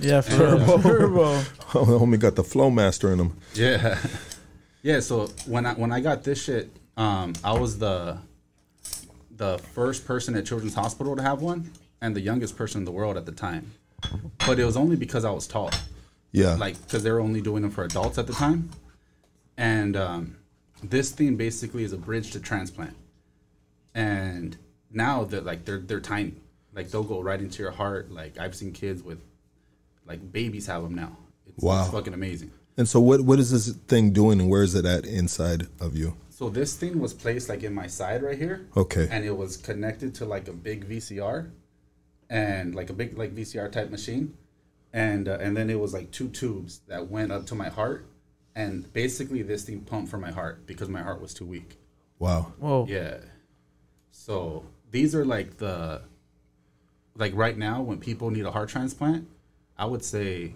[0.00, 0.82] Yeah, turbo.
[0.82, 1.42] turbo.
[1.76, 3.36] Oh, the homie got the Flowmaster in him.
[3.54, 3.96] Yeah,
[4.82, 4.98] yeah.
[4.98, 8.18] So when I when I got this shit, um, I was the
[9.36, 12.90] the first person at Children's Hospital to have one, and the youngest person in the
[12.92, 13.72] world at the time.
[14.46, 15.70] But it was only because I was tall,
[16.32, 16.54] Yeah.
[16.54, 18.70] like because they were only doing them for adults at the time.
[19.56, 20.36] And um,
[20.82, 22.96] this thing basically is a bridge to transplant.
[23.94, 24.56] And
[24.90, 26.34] now they're like they're they're tiny,
[26.74, 28.10] like they'll go right into your heart.
[28.10, 29.20] Like I've seen kids with,
[30.06, 31.16] like babies have them now.
[31.46, 31.82] It's, Wow.
[31.84, 32.50] it's fucking amazing.
[32.76, 35.96] and so what what is this thing doing and where is it at inside of
[35.96, 36.16] you?
[36.30, 38.66] So this thing was placed like in my side right here.
[38.76, 39.06] Okay.
[39.08, 41.50] And it was connected to like a big VCR,
[42.30, 44.36] and like a big like VCR type machine,
[44.92, 48.06] and uh, and then it was like two tubes that went up to my heart,
[48.54, 51.78] and basically this thing pumped for my heart because my heart was too weak.
[52.18, 52.52] Wow.
[52.58, 52.86] Whoa.
[52.88, 53.18] Yeah.
[54.10, 56.02] So these are like the
[57.16, 59.26] like right now when people need a heart transplant,
[59.76, 60.54] I would say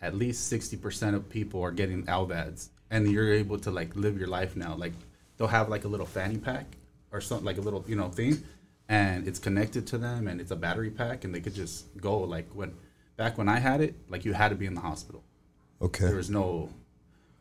[0.00, 4.18] at least sixty percent of people are getting LVADs, and you're able to like live
[4.18, 4.74] your life now.
[4.74, 4.92] Like
[5.36, 6.66] they'll have like a little fanny pack
[7.10, 8.42] or something like a little you know thing,
[8.88, 12.18] and it's connected to them, and it's a battery pack, and they could just go
[12.18, 12.74] like when
[13.16, 15.22] back when I had it, like you had to be in the hospital.
[15.80, 16.06] Okay.
[16.06, 16.70] There was no,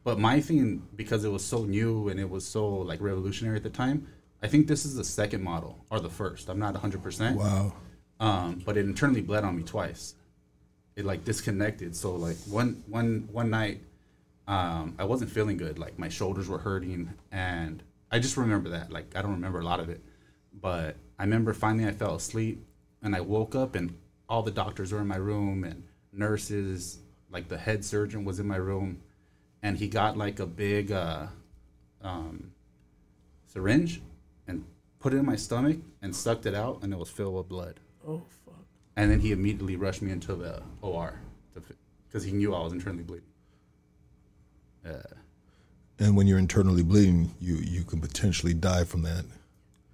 [0.04, 3.64] but my thing because it was so new and it was so like revolutionary at
[3.64, 4.08] the time.
[4.42, 6.50] I think this is the second model or the first.
[6.50, 7.02] I'm not 100.
[7.02, 7.74] percent Wow.
[8.20, 10.16] um, but it internally bled on me twice.
[10.96, 11.96] It like disconnected.
[11.96, 13.82] So like one one one night,
[14.48, 15.80] um, I wasn't feeling good.
[15.80, 18.92] Like my shoulders were hurting, and I just remember that.
[18.92, 20.02] Like I don't remember a lot of it,
[20.62, 22.66] but I remember finally I fell asleep,
[23.02, 23.96] and I woke up, and
[24.28, 27.00] all the doctors were in my room, and nurses.
[27.32, 29.02] Like the head surgeon was in my room,
[29.64, 31.28] and he got like a big uh,
[32.02, 32.52] um,
[33.48, 34.02] syringe
[34.48, 34.64] and
[35.00, 37.80] put it in my stomach and sucked it out, and it was filled with blood.
[38.08, 38.66] Oh fuck.
[38.96, 41.20] And then he immediately rushed me into the OR
[42.08, 43.26] because he knew I was internally bleeding.
[44.86, 45.02] Yeah.
[46.00, 49.26] And when you're internally bleeding, you you can potentially die from that.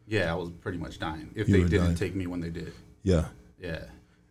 [0.09, 1.95] Yeah, I was pretty much dying if You they didn't dying.
[1.95, 2.73] take me when they did.
[3.03, 3.25] Yeah.
[3.61, 3.83] Yeah.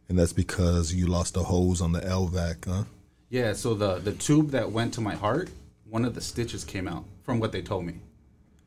[0.09, 2.85] And that's because you lost a hose on the LVAD, huh?
[3.31, 5.51] Yeah, so the the tube that went to my heart,
[5.89, 7.95] one of the stitches came out from what they told me.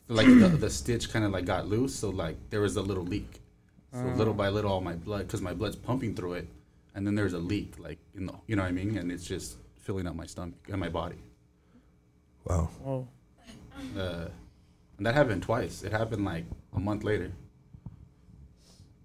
[0.07, 2.81] So like the, the stitch kind of like got loose, so like there was a
[2.81, 3.41] little leak.
[3.93, 6.47] So little by little, all my blood, because my blood's pumping through it,
[6.95, 9.25] and then there's a leak, like in the, you know what I mean, and it's
[9.25, 11.17] just filling up my stomach and my body.
[12.45, 12.69] Wow.
[12.85, 13.07] Oh.
[13.97, 14.27] Uh,
[14.97, 15.83] and that happened twice.
[15.83, 17.31] It happened like a month later.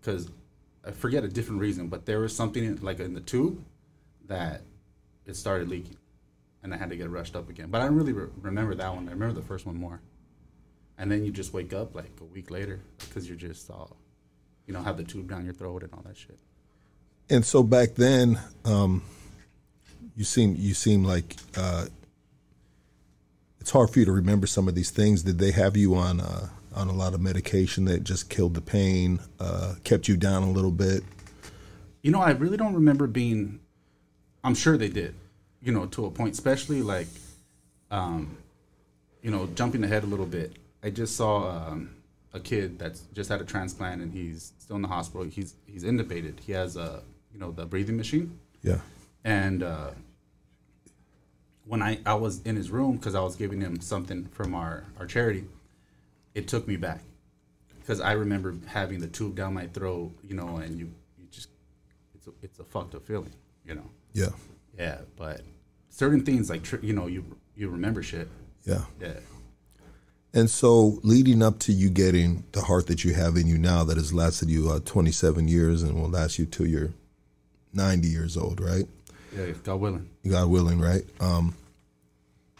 [0.01, 0.31] Because
[0.87, 3.65] I forget a different reason, but there was something in, like in the tube
[4.27, 4.63] that
[5.25, 5.97] it started leaking,
[6.63, 7.69] and I had to get rushed up again.
[7.71, 9.09] But I don't really re- remember that one.
[9.09, 10.01] I remember the first one more.
[10.99, 13.97] And then you just wake up like a week later because you're just all,
[14.67, 16.39] you know, have the tube down your throat and all that shit.
[17.29, 19.03] And so back then, um,
[20.17, 21.87] you seem you seem like uh,
[23.67, 25.25] it's hard for you to remember some of these things.
[25.25, 28.61] Did they have you on uh, on a lot of medication that just killed the
[28.61, 31.03] pain, uh, kept you down a little bit?
[32.01, 33.59] You know, I really don't remember being.
[34.45, 35.17] I'm sure they did,
[35.61, 37.09] you know, to a point, especially like,
[37.91, 38.37] um,
[39.21, 40.53] you know, jumping ahead a little bit.
[40.85, 41.91] I just saw um,
[42.33, 45.27] a kid that's just had a transplant and he's still in the hospital.
[45.27, 46.39] He's he's intubated.
[46.39, 47.03] He has a
[47.35, 48.79] you know the breathing machine, Yeah.
[49.25, 49.91] and uh,
[51.67, 54.85] when I I was in his room because I was giving him something from our
[54.99, 55.45] our charity,
[56.35, 57.03] it took me back
[57.81, 61.49] because I remember having the tube down my throat, you know, and you you just
[62.15, 63.33] it's a, it's a fucked up feeling,
[63.65, 63.91] you know.
[64.13, 64.31] Yeah.
[64.79, 65.41] Yeah, but
[65.89, 67.25] certain things like you know you
[67.55, 68.29] you remember shit.
[68.65, 68.85] Yeah.
[69.01, 69.15] Yeah.
[70.35, 73.85] And so, leading up to you getting the heart that you have in you now,
[73.85, 76.93] that has lasted you uh, 27 years and will last you till you're
[77.73, 78.85] 90 years old, right?
[79.37, 80.09] Yeah, God willing.
[80.27, 81.05] God willing, right?
[81.21, 81.55] Um,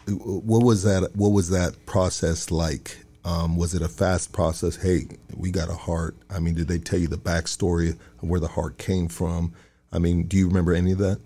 [0.07, 1.15] what was that?
[1.15, 2.97] What was that process like?
[3.25, 4.77] Um, was it a fast process?
[4.77, 6.15] Hey, we got a heart.
[6.29, 9.53] I mean, did they tell you the backstory of where the heart came from?
[9.91, 11.19] I mean, do you remember any of that?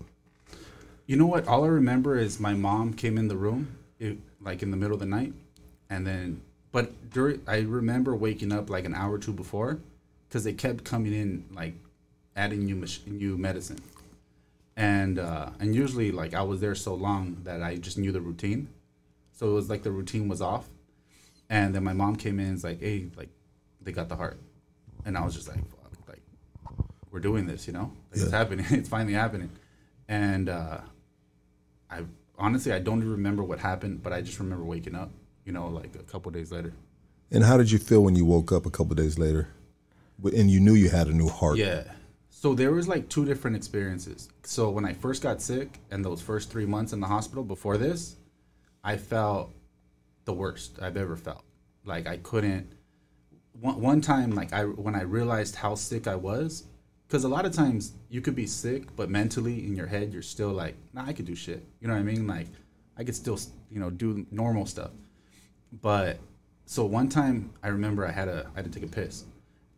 [1.06, 1.46] You know what?
[1.46, 4.94] All I remember is my mom came in the room, it, like in the middle
[4.94, 5.32] of the night,
[5.90, 6.40] and then.
[6.72, 9.78] But during, I remember waking up like an hour or two before,
[10.28, 11.74] because they kept coming in like
[12.34, 13.78] adding new mach- new medicine,
[14.82, 18.20] and uh, and usually like I was there so long that I just knew the
[18.20, 18.68] routine,
[19.30, 20.68] so it was like the routine was off,
[21.48, 23.28] and then my mom came in and was like, hey, like
[23.80, 24.40] they got the heart,
[25.04, 26.22] and I was just like, Fuck, like
[27.12, 29.50] we're doing this, you know, like, it's happening, it's finally happening,
[30.08, 30.80] and uh,
[31.88, 32.00] I
[32.36, 35.12] honestly I don't even remember what happened, but I just remember waking up,
[35.44, 36.72] you know, like a couple days later.
[37.30, 39.46] And how did you feel when you woke up a couple days later,
[40.24, 41.58] and you knew you had a new heart?
[41.58, 41.84] Yeah.
[42.42, 44.28] So there was like two different experiences.
[44.42, 47.78] So when I first got sick and those first three months in the hospital before
[47.78, 48.16] this,
[48.82, 49.52] I felt
[50.24, 51.44] the worst I've ever felt.
[51.84, 52.72] Like I couldn't.
[53.60, 56.64] One, one time, like I when I realized how sick I was,
[57.06, 60.20] because a lot of times you could be sick, but mentally in your head you're
[60.20, 61.64] still like, nah, I could do shit.
[61.78, 62.26] You know what I mean?
[62.26, 62.48] Like
[62.98, 63.38] I could still,
[63.70, 64.90] you know, do normal stuff.
[65.80, 66.18] But
[66.66, 69.26] so one time I remember I had a I had to take a piss,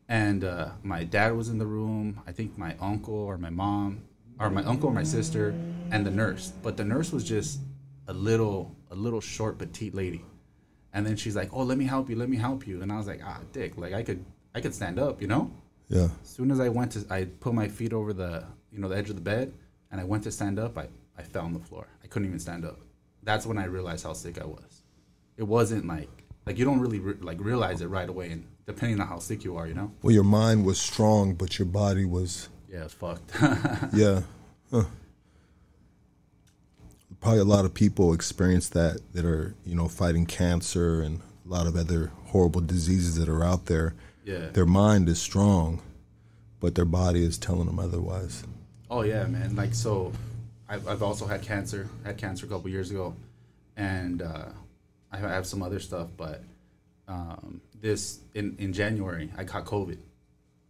[0.09, 2.21] and uh, my dad was in the room.
[2.27, 4.03] I think my uncle or my mom,
[4.39, 5.55] or my uncle or my sister,
[5.91, 6.53] and the nurse.
[6.63, 7.61] But the nurse was just
[8.09, 10.25] a little a little short petite lady,
[10.93, 12.97] and then she's like, "Oh, let me help you, let me help you," and I
[12.97, 15.51] was like, "Ah, dick, like I could I could stand up, you know."
[15.89, 16.09] Yeah.
[16.23, 18.97] As soon as I went to, I put my feet over the, you know, the
[18.97, 19.53] edge of the bed,
[19.91, 20.79] and I went to stand up.
[20.79, 20.89] I,
[21.19, 21.87] I fell on the floor.
[22.03, 22.79] I couldn't even stand up.
[23.23, 24.83] That's when I realized how sick I was.
[25.37, 29.01] It wasn't like, like you don't really re- like realize it right away, and depending
[29.01, 29.93] on how sick you are, you know.
[30.03, 33.31] Well, your mind was strong, but your body was, Yeah, it's fucked.
[33.95, 34.23] yeah.
[34.71, 34.85] Huh.
[37.21, 41.49] Probably a lot of people experience that that are, you know, fighting cancer and a
[41.49, 43.95] lot of other horrible diseases that are out there.
[44.25, 44.49] yeah.
[44.53, 45.81] Their mind is strong,
[46.61, 48.45] but their body is telling them otherwise.
[48.91, 49.57] Oh yeah, man.
[49.57, 50.13] Like so,
[50.69, 51.89] I've, I've also had cancer.
[52.05, 53.15] Had cancer a couple years ago,
[53.77, 54.47] and uh,
[55.11, 56.09] I have some other stuff.
[56.19, 56.43] But
[57.09, 59.99] um, this in in January, I caught COVID,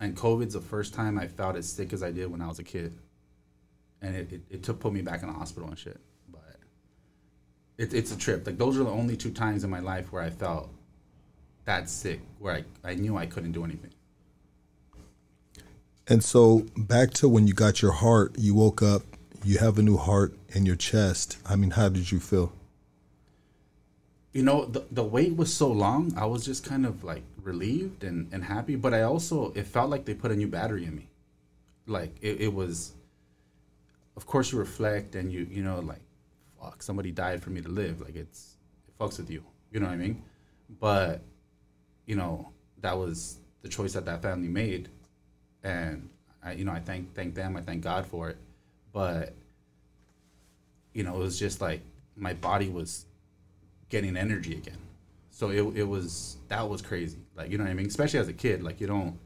[0.00, 2.58] and COVID's the first time I felt as sick as I did when I was
[2.58, 2.92] a kid,
[4.02, 6.00] and it it, it took put me back in the hospital and shit.
[6.28, 6.56] But
[7.78, 8.44] it, it's a trip.
[8.44, 10.68] Like those are the only two times in my life where I felt
[11.66, 13.92] that sick, where I I knew I couldn't do anything.
[16.08, 19.02] And so back to when you got your heart, you woke up,
[19.44, 21.38] you have a new heart in your chest.
[21.46, 22.52] I mean, how did you feel?
[24.34, 28.04] You know the, the wait was so long i was just kind of like relieved
[28.04, 30.94] and, and happy but i also it felt like they put a new battery in
[30.94, 31.08] me.
[31.86, 32.92] Like it, it was
[34.16, 36.00] of course you reflect and you you know like
[36.60, 38.00] fuck somebody died for me to live.
[38.00, 38.56] Like it's
[38.88, 39.44] it fucks with you.
[39.70, 40.22] You know what i mean?
[40.80, 41.20] But
[42.06, 44.88] you know that was the choice that that family made.
[45.62, 46.08] And
[46.42, 47.56] i you know i thank thank them.
[47.56, 48.38] I thank god for it.
[48.92, 49.34] But
[50.94, 51.82] you know it was just like
[52.16, 53.04] my body was
[53.88, 54.78] getting energy again.
[55.30, 57.18] So it, it was that was crazy.
[57.36, 57.86] Like you know what I mean?
[57.86, 59.18] Especially as a kid, like you don't.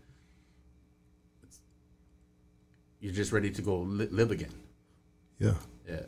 [1.42, 1.60] It's,
[3.00, 4.52] you're just ready to go li- live again.
[5.38, 5.54] Yeah.
[5.88, 6.00] Yeah.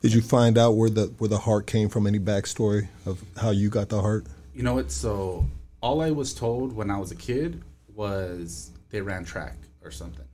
[0.00, 2.06] Did you find out where the where the heart came from?
[2.06, 4.26] Any backstory of how you got the heart?
[4.54, 4.90] You know what?
[4.90, 5.46] So
[5.80, 7.62] all I was told when I was a kid
[7.94, 10.26] was they ran track or something,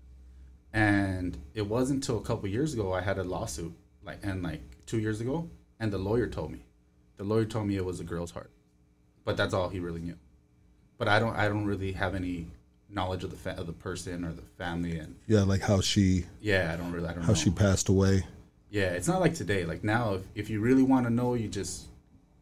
[0.72, 4.62] and it wasn't until a couple years ago I had a lawsuit, like and like
[4.86, 6.64] two years ago, and the lawyer told me,
[7.18, 8.50] the lawyer told me it was a girl's heart,
[9.24, 10.16] but that's all he really knew.
[10.96, 12.46] But I don't, I don't really have any
[12.88, 16.24] knowledge of the fa- of the person or the family, and Yeah, like how she
[16.40, 17.26] yeah, I don't really, I don't know.
[17.26, 17.38] how know.
[17.38, 18.24] she passed away.
[18.70, 19.64] Yeah, it's not like today.
[19.64, 21.86] Like now, if, if you really want to know, you just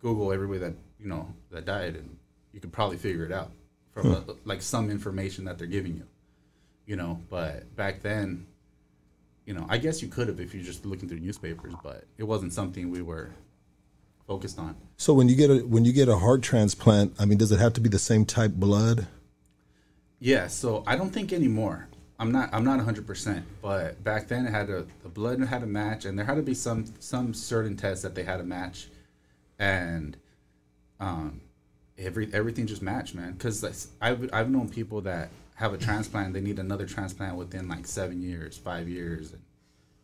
[0.01, 2.17] Google everybody that you know that died, and
[2.53, 3.51] you could probably figure it out
[3.93, 6.07] from a, like some information that they're giving you.
[6.87, 8.47] You know, but back then,
[9.45, 12.25] you know, I guess you could have if you're just looking through newspapers, but it
[12.25, 13.31] wasn't something we were
[14.27, 14.77] focused on.
[14.97, 17.59] So when you get a when you get a heart transplant, I mean, does it
[17.59, 19.07] have to be the same type blood?
[20.19, 21.89] Yeah, so I don't think anymore.
[22.19, 22.49] I'm not.
[22.53, 26.05] I'm not 100, percent but back then it had a the blood had a match,
[26.07, 28.89] and there had to be some some certain tests that they had to match,
[29.59, 30.17] and
[30.99, 31.43] um,
[31.99, 33.33] every everything just matched, man.
[33.33, 37.87] Because I've I've known people that have a transplant, they need another transplant within like
[37.87, 39.43] seven years, five years, and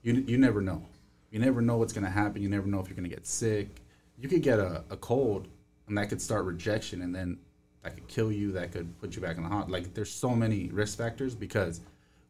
[0.03, 0.83] you you never know.
[1.31, 2.43] You never know what's gonna happen.
[2.43, 3.82] You never know if you're gonna get sick.
[4.23, 5.49] You could get a, a cold,
[5.89, 7.39] and that could start rejection, and then
[7.83, 8.53] that could kill you.
[8.53, 9.69] That could put you back in the hot.
[9.69, 11.81] Like there's so many risk factors because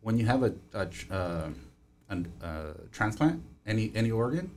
[0.01, 1.51] when you have a, a, uh,
[2.09, 4.51] an- uh, transplant, any any organ,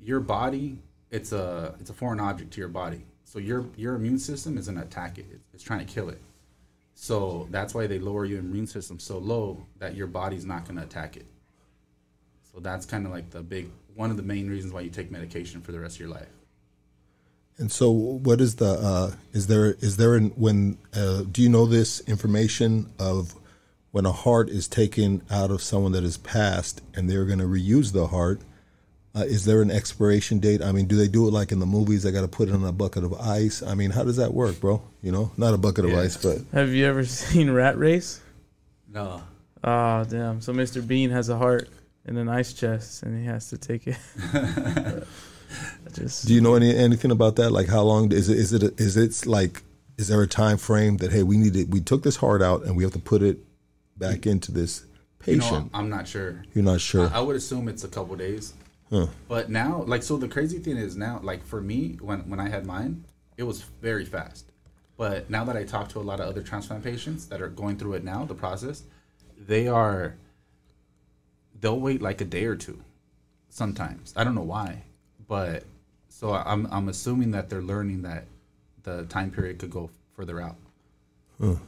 [0.00, 0.78] your body
[1.12, 3.04] it's a it's a foreign object to your body.
[3.24, 5.26] So your your immune system is gonna attack it.
[5.52, 6.20] It's, trying to kill it.
[6.94, 10.82] So that's why they lower your immune system so low that your body's not gonna
[10.82, 11.26] attack it.
[12.50, 15.10] So that's kind of like the big one of the main reasons why you take
[15.10, 16.28] medication for the rest of your life.
[17.58, 18.70] And so, what is the?
[18.70, 20.78] Uh, is there is there an, when?
[20.94, 23.34] Uh, do you know this information of
[23.90, 27.44] when a heart is taken out of someone that has passed and they're going to
[27.44, 28.40] reuse the heart?
[29.14, 30.62] Uh, is there an expiration date?
[30.62, 32.02] I mean, do they do it like in the movies?
[32.02, 33.62] They got to put it in a bucket of ice.
[33.62, 34.82] I mean, how does that work, bro?
[35.02, 38.20] You know, not a bucket of ice, but Have you ever seen Rat Race?
[38.90, 39.22] No.
[39.64, 40.40] Oh damn!
[40.40, 40.84] So Mr.
[40.84, 41.68] Bean has a heart
[42.04, 43.96] in an ice chest, and he has to take it.
[45.92, 47.50] Just do you know any anything about that?
[47.50, 48.38] Like, how long is it?
[48.38, 49.62] Is it is it like?
[49.98, 51.68] Is there a time frame that hey, we need it?
[51.68, 53.38] We took this heart out and we have to put it
[53.98, 54.84] back into this
[55.26, 55.72] You patient.
[55.72, 56.42] know, I'm not sure.
[56.54, 57.08] You're not sure.
[57.08, 58.54] I, I would assume it's a couple days.
[58.90, 59.06] Huh.
[59.28, 62.48] But now, like, so the crazy thing is now, like, for me, when when I
[62.48, 63.04] had mine,
[63.36, 64.46] it was very fast.
[64.96, 67.76] But now that I talk to a lot of other transplant patients that are going
[67.76, 68.82] through it now, the process,
[69.38, 70.16] they are,
[71.60, 72.82] they'll wait like a day or two,
[73.48, 74.12] sometimes.
[74.16, 74.82] I don't know why,
[75.32, 75.62] but
[76.10, 78.24] so I'm I'm assuming that they're learning that
[78.82, 80.56] the time period could go further out.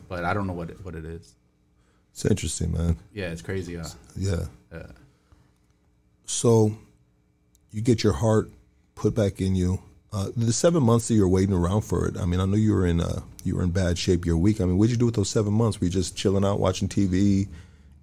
[0.07, 1.35] But I don't know what it, what it is.
[2.13, 2.97] It's interesting, man.
[3.15, 3.79] Yeah, it's crazy.
[3.79, 4.45] Uh, Yeah.
[4.71, 4.93] uh,
[6.27, 6.77] So
[7.73, 8.51] you get your heart
[8.95, 9.81] put back in you.
[10.13, 12.17] Uh, the seven months that you're waiting around for it.
[12.19, 14.27] I mean, I know you were in uh, you were in bad shape.
[14.27, 14.61] You're weak.
[14.61, 15.81] I mean, what'd you do with those seven months?
[15.81, 17.49] Were you just chilling out, watching TV,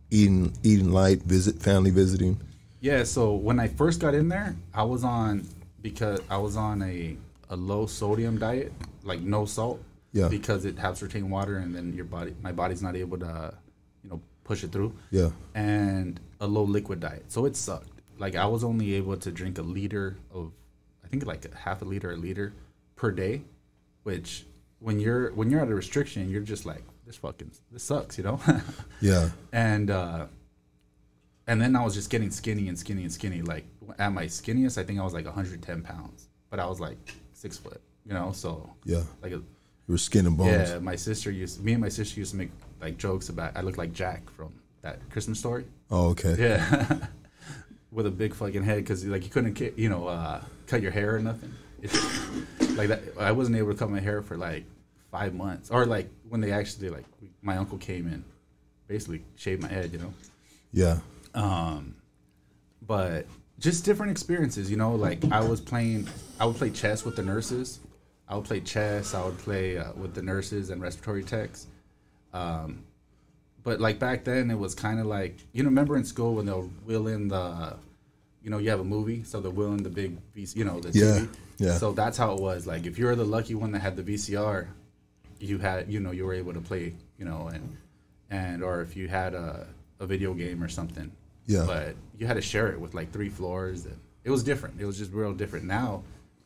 [0.10, 2.40] eating eating light, visit family visiting?
[2.82, 5.48] Yeah, so when I first got in there, I was on
[5.82, 7.16] because I was on a,
[7.50, 9.82] a low sodium diet, like no salt.
[10.14, 10.28] Yeah.
[10.28, 13.54] Because it helps retain water and then your body my body's not able to
[14.04, 14.94] you know, push it through.
[15.10, 15.30] Yeah.
[15.56, 17.32] And a low liquid diet.
[17.32, 18.02] So it sucked.
[18.18, 20.52] Like I was only able to drink a liter of
[21.06, 22.54] I think like a half a liter, a liter
[22.98, 23.44] per day,
[24.04, 24.46] which
[24.80, 28.24] when you're when you're at a restriction, you're just like, this fucking this sucks, you
[28.26, 28.40] know?
[29.02, 29.30] Yeah.
[29.54, 30.26] and uh
[31.48, 33.42] and then I was just getting skinny and skinny and skinny.
[33.42, 33.66] Like
[34.00, 36.98] at my skinniest, I think I was like 110 pounds, but I was like
[37.34, 38.32] six foot, you know.
[38.32, 39.04] So Yeah.
[39.22, 39.44] like a, You
[39.88, 40.70] were skin and bones.
[40.70, 42.52] yeah, my sister used me and my sister used to make
[42.82, 45.66] like jokes about I look like Jack from that Christmas story.
[45.90, 46.36] Oh, okay.
[46.40, 47.08] Yeah,
[47.92, 51.16] with a big fucking head because like you couldn't you know uh, cut your hair
[51.16, 51.54] or nothing.
[51.82, 51.96] It's,
[52.78, 54.64] like that, I wasn't able to cut my hair for like
[55.12, 57.06] five months, or like when they actually like
[57.42, 58.24] my uncle came in,
[58.88, 60.14] basically shaved my head, you know.
[60.72, 61.00] Yeah.
[61.34, 61.96] Um,
[62.86, 63.26] but
[63.60, 64.96] just different experiences, you know.
[64.96, 66.08] Like I was playing,
[66.40, 67.80] I would play chess with the nurses.
[68.28, 69.14] I would play chess.
[69.14, 71.68] I would play uh, with the nurses and respiratory techs.
[72.34, 72.84] Um,
[73.64, 76.46] but like back then, it was kind of like you know, remember in school when
[76.46, 77.76] they'll wheel in the,
[78.44, 80.80] you know, you have a movie, so they're wheel in the big, VC, you know,
[80.80, 81.30] the Yeah, TV.
[81.60, 81.78] yeah.
[81.78, 82.66] So that's how it was.
[82.66, 84.68] Like if you're the lucky one that had the VCR,
[85.40, 87.78] you had, you know, you were able to play, you know, and
[88.32, 89.68] and or if you had a,
[90.00, 91.12] a video game or something.
[91.46, 91.66] Yeah.
[91.66, 94.80] But you had to share it with like three floors, and it was different.
[94.80, 95.66] It was just real different.
[95.66, 96.04] Now,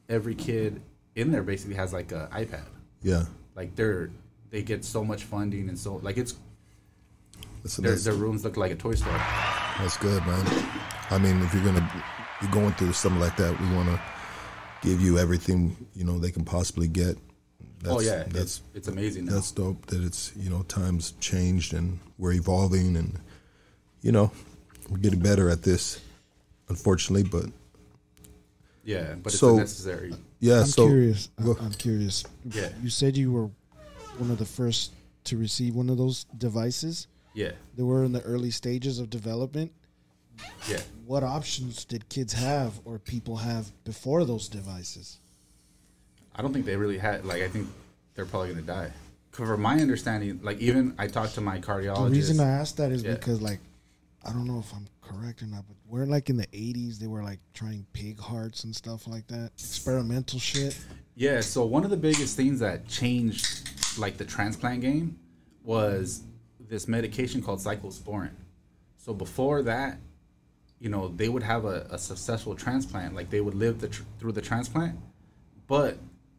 [0.09, 0.81] every kid
[1.15, 2.65] in there basically has like an iPad.
[3.01, 3.25] Yeah.
[3.55, 4.09] Like they're
[4.51, 6.35] they get so much funding and so like it's
[7.63, 9.11] That's, their, their rooms look like a toy store.
[9.77, 10.45] that's good, man.
[11.09, 12.03] I mean, if you're gonna
[12.41, 13.99] you're going through something like that, we want to
[14.81, 17.17] give you everything you know they can possibly get.
[17.87, 19.25] Oh, that's, oh yeah, that's it's it's amazing.
[19.25, 19.33] Now.
[19.33, 23.19] that's dope that it's you know times changed and we're evolving and
[24.01, 24.31] you know
[24.89, 25.99] we're getting better at this
[26.69, 27.45] unfortunately but
[28.83, 30.13] yeah, but it's So- a necessary.
[30.39, 30.61] yeah so.
[30.63, 31.29] I'm so curious.
[31.39, 32.23] I- go- I'm curious.
[32.51, 32.69] Yeah.
[32.83, 33.49] You said you were
[34.19, 34.91] one of the first
[35.25, 37.07] to receive one of those devices.
[37.33, 39.71] Yeah, They were in the early stages of development.
[40.69, 40.81] yeah.
[41.05, 45.19] What options did kids have or people have before those devices?
[46.35, 47.67] I don't think they really had like I think
[48.13, 48.91] they're probably gonna die.
[49.31, 52.05] 'Cause From my understanding, like even I talked to my cardiologist.
[52.09, 53.15] The reason I asked that is Yeah.
[53.15, 53.59] because, like,
[54.25, 57.05] I don't know if I'm correct or not, but we're like in the 80s, they
[57.05, 59.51] were like trying pig hearts and stuff like that.
[59.55, 60.77] Experimental shit.
[61.15, 65.19] Yeah, so one of the biggest things that changed like the transplant game
[65.63, 66.23] was
[66.59, 68.31] this medication called cyclosporin.
[68.97, 69.99] So before that,
[70.79, 74.03] you know, they would have a, a successful transplant, like they would live the tr-
[74.19, 74.97] through the transplant,
[75.67, 75.97] but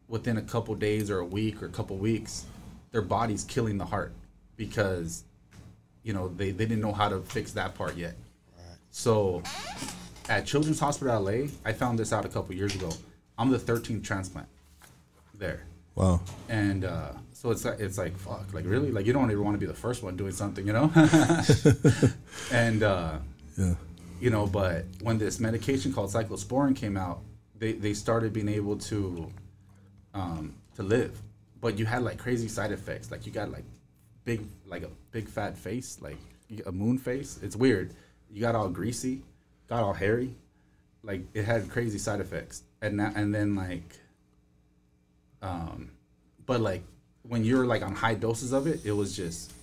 [0.09, 2.45] within a couple days or a week or a couple weeks,
[2.91, 4.13] their body's killing the heart
[4.57, 5.23] because
[6.07, 8.15] you know they, they didn't know how to fix that part yet.
[8.57, 8.77] right.
[8.91, 9.43] So
[10.29, 12.89] at Children's Hospital LA, I found this out a couple years ago.
[13.37, 14.47] I'm the 13th transplant
[15.37, 19.29] there, wow and uh, so it's like it's like fuck, like really, like you don't
[19.29, 20.91] even want to be the first one doing something, you know?
[22.51, 23.17] and uh,
[23.57, 23.75] yeah
[24.19, 27.21] you know, but when this medication called cyclosporin came out,
[27.57, 29.31] they, they started being able to
[30.13, 31.19] um, to live,
[31.61, 33.11] but you had like crazy side effects.
[33.11, 33.63] Like you got like
[34.27, 36.17] big like a big fat face, like
[36.65, 37.39] a moon face.
[37.41, 37.93] It's weird.
[38.29, 39.23] You got all greasy,
[39.69, 40.35] got all hairy,
[41.01, 43.89] like it had crazy side effects, and now, and then like,
[45.41, 45.91] um,
[46.45, 46.83] but like
[47.23, 49.53] when you're like on high doses of it, it was just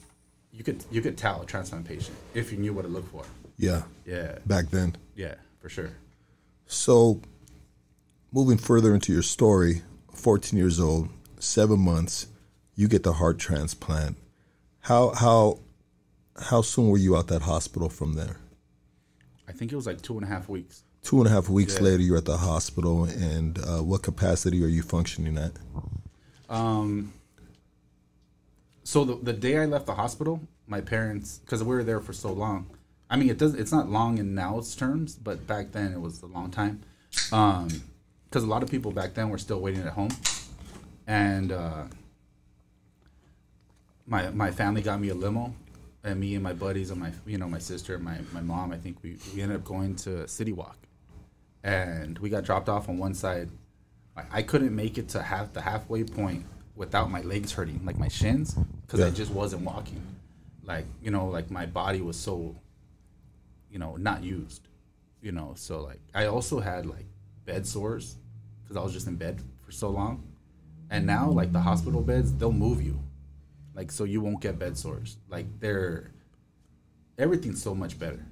[0.50, 3.24] you could you could tell a transplant patient if you knew what to look for.
[3.58, 4.96] Yeah, Yeah, back then.
[5.14, 5.90] yeah, for sure.
[6.66, 7.20] So,
[8.32, 11.08] moving further into your story, 14 years old,
[11.38, 12.26] seven months,
[12.74, 14.16] you get the heart transplant.
[14.84, 15.60] How how
[16.50, 18.36] how soon were you out that hospital from there?
[19.48, 20.82] I think it was like two and a half weeks.
[21.02, 21.84] Two and a half weeks Yeah.
[21.84, 25.52] later, you're at the hospital, and uh, what capacity are you functioning at?
[26.50, 27.12] Um,
[28.82, 32.12] so the, the day I left the hospital, my parents, because we were there for
[32.12, 32.66] so long.
[33.08, 33.54] I mean, it does.
[33.54, 36.82] It's not long in now's terms, but back then it was a long time.
[37.32, 37.68] Um,
[38.28, 40.10] because a lot of people back then were still waiting at home,
[41.06, 41.84] and uh,
[44.06, 45.54] my my family got me a limo,
[46.02, 48.72] and me and my buddies and my you know my sister and my my mom.
[48.72, 50.76] I think we we ended up going to City Walk,
[51.62, 53.50] and we got dropped off on one side.
[54.16, 56.44] I, I couldn't make it to half the halfway point
[56.76, 60.02] without my legs hurting, like my shins, because I just wasn't walking.
[60.64, 62.56] Like you know, like my body was so,
[63.70, 64.68] you know, not used.
[65.22, 67.06] You know, so like I also had like
[67.46, 68.16] bed sores
[68.62, 70.22] because I was just in bed for so long,
[70.90, 72.98] and now like the hospital beds, they'll move you,
[73.74, 75.18] like so you won't get bed sores.
[75.28, 76.12] Like they're
[77.18, 78.24] everything's so much better.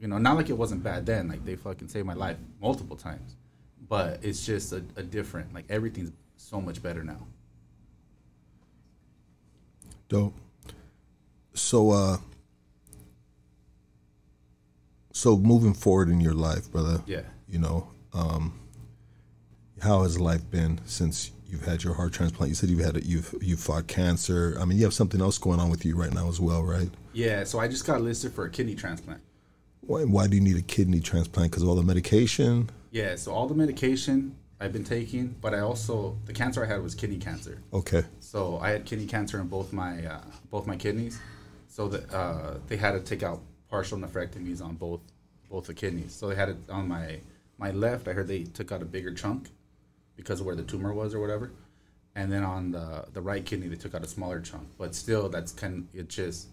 [0.00, 1.28] You know, not like it wasn't bad then.
[1.28, 3.36] Like they fucking saved my life multiple times,
[3.88, 5.54] but it's just a, a different.
[5.54, 7.26] Like everything's so much better now.
[10.08, 10.38] Dope.
[11.54, 12.16] So, uh,
[15.12, 17.02] so moving forward in your life, brother.
[17.06, 17.22] Yeah.
[17.48, 18.58] You know, um,
[19.80, 22.48] how has life been since you've had your heart transplant?
[22.48, 24.56] You said you've had a, you've you've fought cancer.
[24.60, 26.90] I mean, you have something else going on with you right now as well, right?
[27.12, 27.44] Yeah.
[27.44, 29.20] So I just got listed for a kidney transplant.
[29.82, 31.50] Why, why do you need a kidney transplant?
[31.50, 32.70] Because of all the medication.
[32.90, 33.14] Yeah.
[33.14, 36.94] So all the medication I've been taking, but I also the cancer I had was
[36.94, 37.58] kidney cancer.
[37.72, 38.02] Okay.
[38.18, 41.20] So I had kidney cancer in both my uh, both my kidneys.
[41.68, 45.00] So that uh, they had to take out partial nephrectomies on both
[45.48, 46.12] both the kidneys.
[46.12, 47.20] So they had it on my
[47.58, 48.08] my left.
[48.08, 49.50] I heard they took out a bigger chunk
[50.16, 51.50] because of where the tumor was or whatever.
[52.16, 54.68] And then on the the right kidney they took out a smaller chunk.
[54.78, 55.88] But still, that's kind.
[55.92, 56.48] Of, It just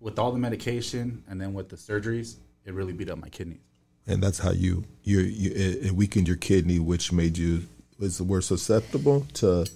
[0.00, 3.60] with all the medication and then with the surgeries, it really beat up my kidneys.
[4.06, 7.64] And that's how you you, you it, weakened your kidney, which made you
[7.98, 9.66] was were susceptible to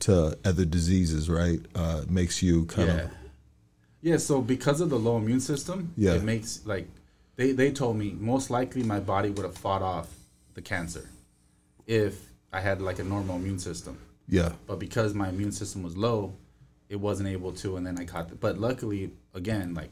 [0.00, 1.60] to other diseases, right?
[1.74, 2.94] Uh, makes you kind yeah.
[3.00, 3.10] of
[4.00, 6.14] Yeah, so because of the low immune system, Yeah.
[6.14, 6.88] it makes like
[7.36, 10.08] they they told me most likely my body would have fought off
[10.54, 11.08] the cancer
[11.86, 13.98] if I had like a normal immune system.
[14.28, 14.52] yeah.
[14.66, 16.34] But because my immune system was low,
[16.88, 18.40] it wasn't able to and then I caught it.
[18.40, 19.90] But luckily again, like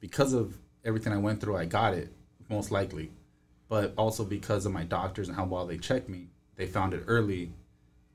[0.00, 2.12] because of everything I went through, I got it
[2.48, 3.10] most likely.
[3.68, 7.02] But also because of my doctors and how well they checked me, they found it
[7.06, 7.52] early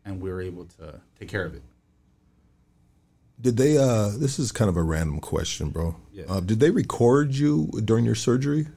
[0.06, 1.62] and we were able to take care of it.
[3.42, 3.78] Did they?
[3.78, 5.96] uh This is kind of a random question, bro.
[6.12, 6.26] Yeah.
[6.30, 8.68] Uh, did they record you during your surgery?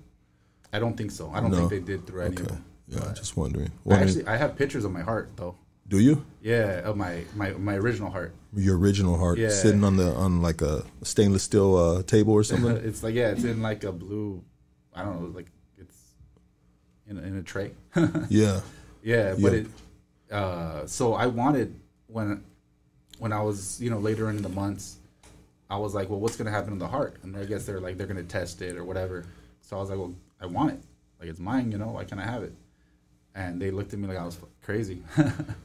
[0.72, 1.30] I don't think so.
[1.32, 1.56] I don't No.
[1.68, 2.64] think they did through any of them.
[2.88, 3.70] Yeah, just wondering.
[3.90, 5.56] I actually, I have pictures of my heart though.
[5.88, 6.24] do you?
[6.40, 8.32] Yeah, of my my my original heart.
[8.54, 9.50] Your original heart Yeah.
[9.50, 12.76] sitting on the on like a stainless steel uh, table or something?
[12.88, 14.42] it's like yeah, it's in like a blue.
[14.94, 15.46] I don't know, like
[15.78, 15.96] it's
[17.08, 17.72] in a, in a tray.
[18.28, 18.60] yeah.
[19.02, 19.58] yeah, but Yeah.
[19.60, 19.66] it.
[20.30, 21.74] Uh, so I wanted
[22.06, 22.42] when
[23.18, 24.96] when I was you know later in the months,
[25.68, 27.16] I was like, well, what's gonna happen to the heart?
[27.22, 29.24] And I guess they're like they're gonna test it or whatever.
[29.60, 30.80] So I was like, well, I want it.
[31.20, 31.88] Like it's mine, you know.
[31.88, 32.54] Why can't I have it?
[33.36, 35.02] And they looked at me like I was crazy.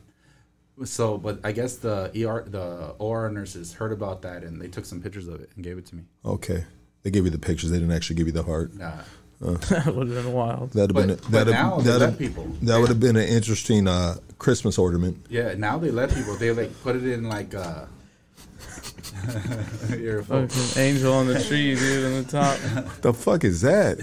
[0.84, 4.86] so, but I guess the ER, the OR nurses heard about that and they took
[4.86, 6.04] some pictures of it and gave it to me.
[6.26, 6.66] Okay.
[7.04, 7.72] They gave you the pictures.
[7.72, 8.76] They didn't actually give you the heart.
[8.76, 8.92] Nah.
[9.42, 10.72] that would have been wild.
[10.74, 12.44] That'd have been but that'd now have, they that'd let have, people.
[12.62, 15.26] that would have been an interesting uh, Christmas ornament.
[15.30, 16.36] Yeah, now they let people.
[16.36, 17.86] They like put it in like uh
[19.98, 20.48] your phone.
[20.48, 22.60] Fucking angel on the tree, dude, on the top.
[23.02, 24.00] The fuck is that?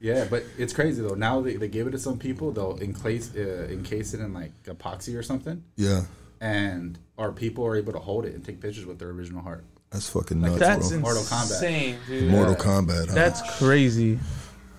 [0.00, 1.14] Yeah, but it's crazy though.
[1.14, 2.52] Now they, they give it to some people.
[2.52, 6.02] They'll encase uh, encase it in like epoxy or something, Yeah,
[6.40, 9.64] and our people are able to hold it and take pictures with their original heart.
[9.90, 11.00] that's fucking nuts, That's bro.
[11.00, 11.42] Mortal Kombat.
[11.42, 12.30] insane, dude.
[12.30, 13.08] Mortal Kombat.
[13.08, 13.14] Huh?
[13.14, 14.18] That's crazy.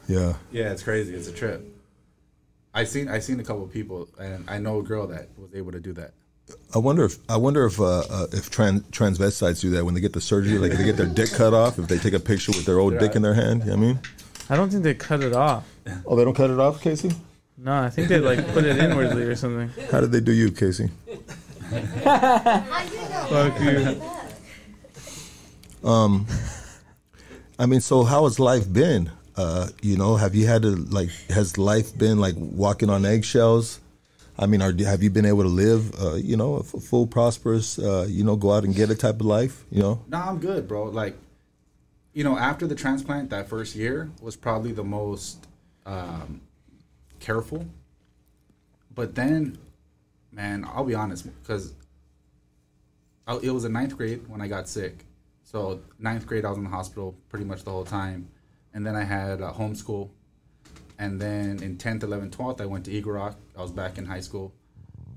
[0.08, 0.34] yeah.
[0.52, 1.14] Yeah, it's crazy.
[1.14, 1.68] It's a trip.
[2.74, 5.54] I seen I seen a couple of people, and I know a girl that was
[5.54, 6.14] able to do that.
[6.74, 10.02] I wonder if I wonder if uh, uh, if trans, transvestites do that when they
[10.02, 12.20] get the surgery, like if they get their dick cut off, if they take a
[12.20, 13.62] picture with their old dick in their hand.
[13.64, 14.00] You know what I mean?
[14.52, 15.66] I don't think they cut it off.
[16.06, 17.12] Oh, they don't cut it off, Casey.
[17.58, 19.70] No, I think they like put it inwardly or something.
[19.90, 20.90] How did they do you, Casey?
[22.04, 24.02] Fuck you.
[25.88, 26.28] Um,
[27.58, 29.10] I mean, so how has life been?
[29.38, 31.10] Uh, you know, have you had to like?
[31.30, 33.80] Has life been like walking on eggshells?
[34.38, 35.94] I mean, are have you been able to live?
[35.98, 37.80] Uh, you know, a f- full prosperous.
[37.80, 39.64] Uh, you know, go out and get a type of life.
[39.72, 40.04] You know.
[40.10, 40.86] No, I'm good, bro.
[40.86, 41.16] Like,
[42.14, 45.48] you know, after the transplant, that first year was probably the most
[45.86, 46.42] um,
[47.20, 47.66] careful.
[48.94, 49.58] But then,
[50.32, 51.74] man, I'll be honest, because
[53.42, 55.06] it was in ninth grade when I got sick.
[55.44, 58.30] So ninth grade, I was in the hospital pretty much the whole time,
[58.74, 60.10] and then I had uh, homeschool,
[61.00, 63.36] and then in tenth, eleventh, twelfth, I went to Eagle Rock.
[63.58, 64.54] I was back in high school,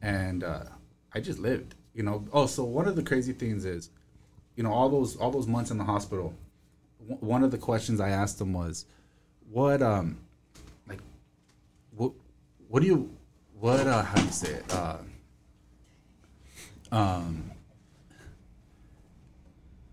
[0.03, 0.65] and uh,
[1.13, 1.75] I just lived.
[1.93, 2.25] You know.
[2.33, 3.91] Oh, so one of the crazy things is,
[4.57, 6.35] you know, all those all those months in the hospital.
[7.09, 8.87] W- One of the questions I asked them was,
[9.51, 10.19] "What um,
[10.89, 11.01] like,
[11.97, 12.13] what
[12.69, 13.11] what do you
[13.61, 14.97] what uh how do you say it uh
[16.93, 17.51] um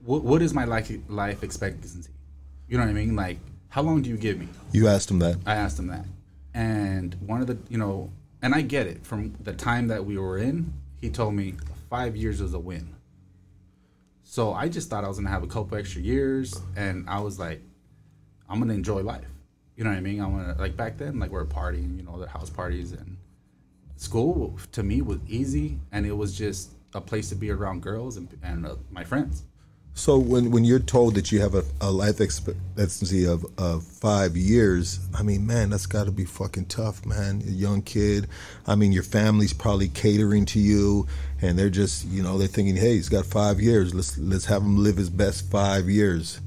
[0.04, 2.10] what what is my life life expectancy?
[2.68, 3.16] You know what i mean?
[3.16, 3.38] Like
[3.70, 4.48] how long do you give me?
[4.72, 5.38] You asked him that.
[5.46, 6.06] i asked him that.
[6.54, 9.06] And one of the you know and i get it.
[9.06, 11.54] From the time that we were in he told me
[11.90, 12.96] five years was a win
[14.32, 17.38] so i just thought i was gonna have a couple extra years and i was
[17.38, 17.62] like
[18.48, 19.28] i'm gonna enjoy life
[19.76, 22.04] you know what i mean i'm gonna like back then like we are partying you
[22.04, 23.18] know the house parties and
[23.98, 28.16] school to me was easy and it was just a place to be around girls
[28.16, 29.44] and, and uh, my friends
[29.94, 34.38] So when when you're told that you have a, a life expectancy of, of five
[34.38, 37.44] years, I mean, man, that's got to be fucking tough, man.
[37.46, 38.28] A young kid.
[38.66, 41.08] I mean, your family's probably catering to you,
[41.42, 43.94] and they're just, you know, they're thinking, hey, he's got five years.
[43.94, 46.40] Let's let's have him live his best five years.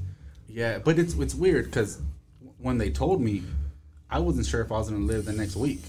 [0.47, 2.01] Yeah, but it's it's weird because
[2.59, 3.43] when they told me,
[4.09, 5.81] I wasn't sure if I was gonna live the next week.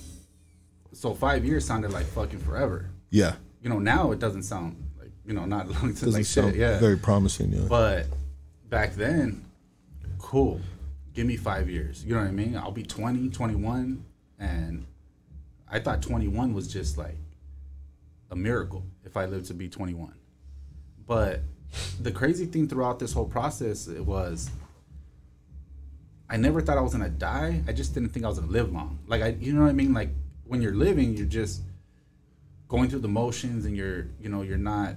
[0.93, 2.91] So five years sounded like fucking forever.
[3.11, 6.57] Yeah, You know, now it doesn't sound like you know not long to like shit.
[6.57, 7.53] Yeah, very promising.
[7.53, 7.67] Yeah.
[7.69, 8.07] but
[8.69, 9.45] back then,
[10.19, 10.61] cool.
[11.15, 12.05] Give me five years.
[12.05, 12.57] You know what I mean?
[12.57, 14.05] I'll be 20, 21,
[14.39, 14.85] and
[15.71, 17.17] I thought 21 was just like
[18.31, 20.15] a miracle if I lived to be 21.
[21.07, 21.41] But
[22.01, 24.51] the crazy thing throughout this whole process it was
[26.29, 27.63] I never thought I was gonna die.
[27.69, 28.99] I just didn't think I was gonna live long.
[29.07, 29.95] Like I, you know what I mean?
[29.95, 30.11] Like
[30.45, 31.63] when you're living, you're just
[32.69, 34.97] going through the motions, and you're, you know, you're not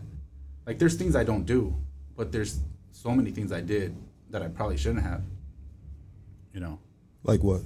[0.66, 1.76] like there's things I don't do,
[2.16, 2.60] but there's
[2.92, 3.96] so many things I did
[4.32, 5.22] that I probably shouldn't have.
[6.54, 6.80] You know,
[7.24, 7.62] like what?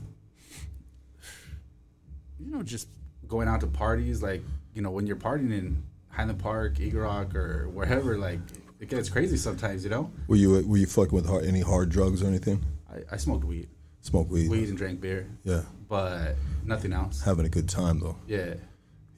[2.40, 2.90] you know, just
[3.28, 4.42] going out to parties, like
[4.74, 8.40] you know, when you're partying in Highland Park, Eagle Rock, or wherever, like
[8.80, 9.84] it gets crazy sometimes.
[9.84, 12.64] You know, Were you were you fucking with hard, any hard drugs or anything?
[12.92, 13.70] I, I smoked weed,
[14.02, 14.50] Smoked weed.
[14.50, 17.22] weed and drank beer, Yeah, but nothing else.
[17.22, 18.18] having a good time though.
[18.28, 18.56] Yeah,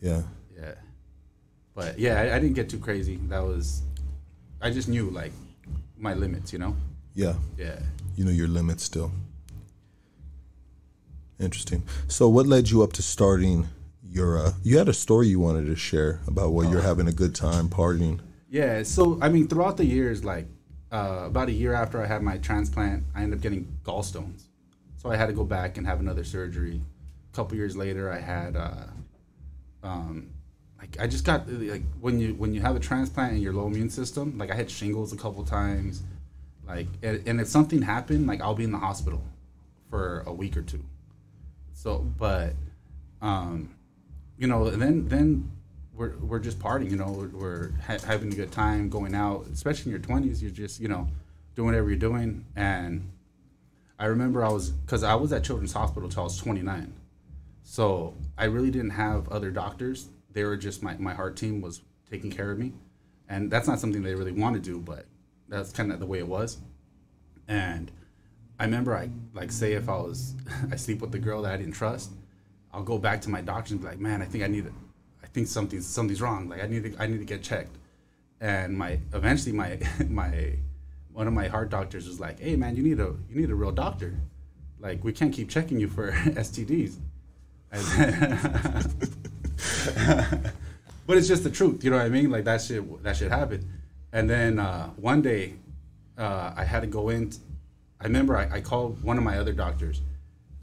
[0.02, 0.22] Yeah.
[0.56, 0.74] yeah,
[1.74, 3.18] but yeah, I, I didn't get too crazy.
[3.28, 3.82] That was,
[4.62, 5.34] I just knew like
[5.98, 6.54] my limits.
[6.54, 6.76] You know,
[7.14, 7.34] Yeah.
[7.58, 7.80] yeah.
[8.16, 9.12] you know your limits still.
[11.38, 11.84] Interesting.
[12.08, 13.68] So, what led you up to starting
[14.16, 14.40] your?
[14.40, 17.36] Uh, you had a story you wanted to share about where you're having a good
[17.36, 18.20] time partying.
[18.50, 20.48] Yeah, so I mean, throughout the years, like
[20.92, 24.44] uh, about a year after I had my transplant, I ended up getting gallstones.
[24.96, 26.82] So I had to go back and have another surgery.
[27.32, 28.88] A couple years later, I had, uh,
[29.84, 30.30] um,
[30.80, 33.68] like I just got like when you when you have a transplant and your low
[33.68, 36.02] immune system, like I had shingles a couple times,
[36.68, 39.22] like and, and if something happened, like I'll be in the hospital
[39.90, 40.84] for a week or two.
[41.74, 42.54] So, but,
[43.22, 43.75] um,
[44.38, 45.52] you know, then then
[45.96, 46.92] we're we're just partying.
[46.92, 49.48] You know, we're, ha- having a good time, going out.
[49.52, 51.08] Especially in your twenties, you're just you know
[51.56, 52.46] doing whatever you're doing.
[52.56, 53.10] And
[53.98, 56.94] I remember I was because I was at Children's Hospital till I was 29,
[57.64, 60.10] so I really didn't have other doctors.
[60.32, 62.74] They were just my my heart team was taking care of me,
[63.30, 65.06] and that's not something they really want to do, but
[65.48, 66.58] that's kind of the way it was.
[67.48, 67.92] And
[68.60, 70.36] I remember I like say if I was
[70.72, 72.12] I sleep with the girl that I didn't trust,
[72.76, 74.68] I'll go back to my doctor and be like, man, I think I need
[75.24, 76.50] I think something's something's wrong.
[76.50, 77.78] Like I need to I need to get checked.
[78.42, 80.56] And my eventually my my
[81.14, 83.56] one of my heart doctors was like, hey man, you need a you need a
[83.56, 84.14] real doctor.
[84.80, 86.12] Like we can't keep checking you for
[86.46, 86.98] STDs.
[91.08, 92.32] But it's just the truth, you know what I mean?
[92.32, 93.66] Like that shit that shit happened.
[94.12, 95.54] And then uh, one day,
[96.18, 97.32] uh, I had to go in.
[98.00, 100.02] I remember I, I called one of my other doctors,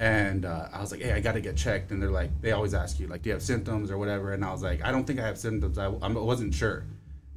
[0.02, 2.50] and uh, I was like, "Hey, I got to get checked." And they're like, they
[2.50, 4.90] always ask you, like, "Do you have symptoms or whatever?" And I was like, "I
[4.90, 5.78] don't think I have symptoms.
[5.78, 6.84] I, I wasn't sure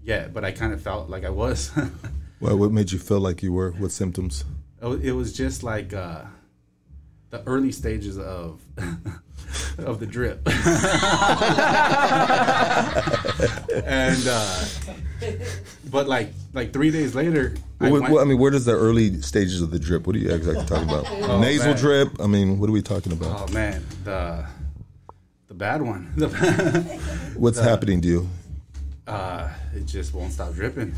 [0.04, 1.72] yet, but I kind of felt like I was."
[2.42, 3.72] Well, what made you feel like you were?
[3.72, 4.44] What symptoms?
[4.82, 6.26] it was just like uh,
[7.30, 8.62] the early stages of
[9.80, 10.42] of the drip.
[13.86, 14.66] and uh,
[15.92, 19.22] but like like three days later, I went- what- I mean, where does the early
[19.22, 20.08] stages of the drip?
[20.08, 21.10] What are you exactly talking about?
[21.42, 21.78] Nasal man.
[21.78, 22.20] drip.
[22.22, 23.50] I mean, what are we talking about?
[23.50, 24.46] oh man, the
[25.48, 26.12] the bad one.
[26.18, 26.30] The
[27.36, 28.30] What's happening to you?
[29.08, 30.94] uh, it just won't stop dripping.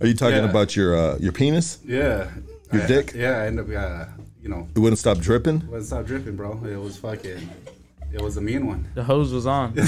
[0.00, 0.50] Are you talking Yeah.
[0.50, 1.78] about your uh, your penis?
[1.84, 2.28] yeah,
[2.72, 3.12] Your I- dick?
[3.14, 4.06] Yeah, I end up uh,
[4.44, 5.56] you know It wouldn't stop dripping.
[5.56, 6.62] It wouldn't stop dripping, bro.
[6.64, 7.48] It was fucking.
[8.12, 8.86] It was a mean one.
[8.94, 9.74] The hose was on.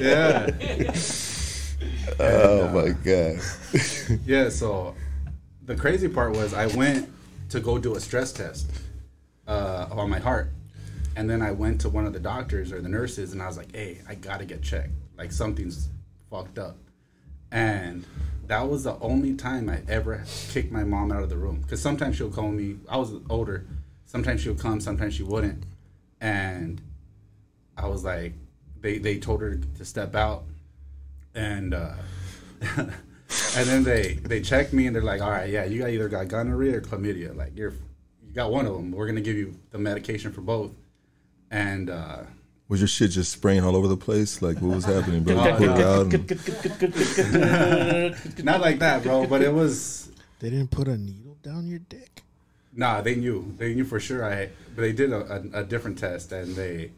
[0.00, 0.46] Yeah.
[2.18, 3.40] Oh my god.
[4.26, 4.94] Yeah, so
[5.64, 7.08] the crazy part was I went
[7.50, 8.70] to go do a stress test
[9.46, 10.50] uh, on my heart.
[11.16, 13.56] And then I went to one of the doctors or the nurses and I was
[13.56, 14.92] like, hey, I gotta get checked.
[15.18, 15.88] Like something's
[16.30, 16.76] fucked up.
[17.50, 18.04] And
[18.52, 21.62] that was the only time I ever kicked my mom out of the room.
[21.62, 23.64] Because sometimes she'll call me, I was older.
[24.04, 25.64] Sometimes she'll come, sometimes she wouldn't.
[26.20, 26.82] And
[27.78, 28.34] I was like,
[28.78, 30.44] they, they told her to step out.
[31.34, 31.94] And uh,
[32.76, 32.92] and
[33.66, 36.28] then they they checked me and they're like, all right, yeah, you got either got
[36.28, 37.34] gonorrhea or chlamydia.
[37.34, 37.72] Like you're
[38.22, 38.92] you got one of them.
[38.92, 40.72] We're gonna give you the medication for both.
[41.50, 42.24] And uh,
[42.68, 44.40] Was your shit just spraying all over the place?
[44.40, 45.34] Like what was happening, bro?
[45.44, 46.32] You pulled it out and-
[48.44, 49.26] not like that, bro.
[49.26, 50.10] But it was
[50.40, 52.22] They didn't put a needle down your dick.
[52.74, 53.00] nah.
[53.02, 54.24] They knew they knew for sure.
[54.24, 56.92] I but they did a, a, a different test and they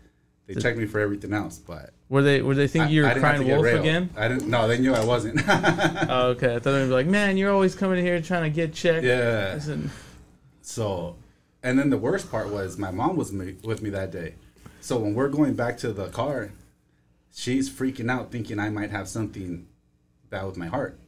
[0.47, 1.59] they checked me for everything else.
[1.59, 3.81] But Were they were they think I- you were I crying to get wolf railed.
[3.81, 4.11] again?
[4.17, 4.49] I didn't.
[4.49, 5.41] No, they knew I wasn't.
[6.09, 6.55] Oh, okay.
[6.55, 9.05] I thought they'd be like, man, you're always coming here trying to get checked.
[9.05, 9.55] yeah.
[9.57, 9.91] I said,
[10.63, 11.17] So,
[11.63, 14.35] and then the worst part was my mom was me, with me that day.
[14.85, 16.53] So when we're going back to the car,
[17.33, 19.67] she's freaking out, thinking I might have something
[20.29, 20.99] bad with my heart.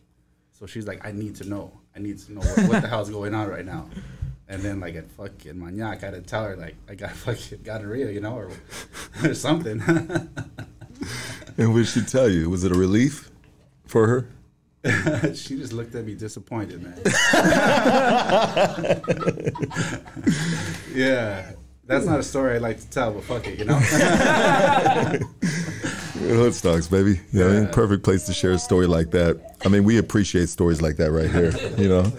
[0.59, 1.72] So she's like, I need to know.
[1.95, 3.91] I need to know what, what the hell's going on right now.
[4.49, 7.64] And then like at fucking maniac, I had to tell her like I got fucking
[7.64, 8.51] gonorrhea, you know, or,
[9.22, 9.83] or something.
[11.59, 12.51] And what did she tell you?
[12.51, 13.31] Was it a relief
[13.87, 14.29] for her?
[15.35, 16.99] she just looked at me disappointed, man.
[20.95, 21.53] yeah,
[21.87, 23.74] that's not a story I like to tell, but fuck it, you know.
[26.18, 27.20] Hood stocks, baby.
[27.32, 27.64] You know, what I mean?
[27.66, 27.72] Yeah.
[27.72, 29.57] perfect place to share a story like that.
[29.64, 31.53] I mean, we appreciate stories like that right here.
[31.76, 32.12] You know,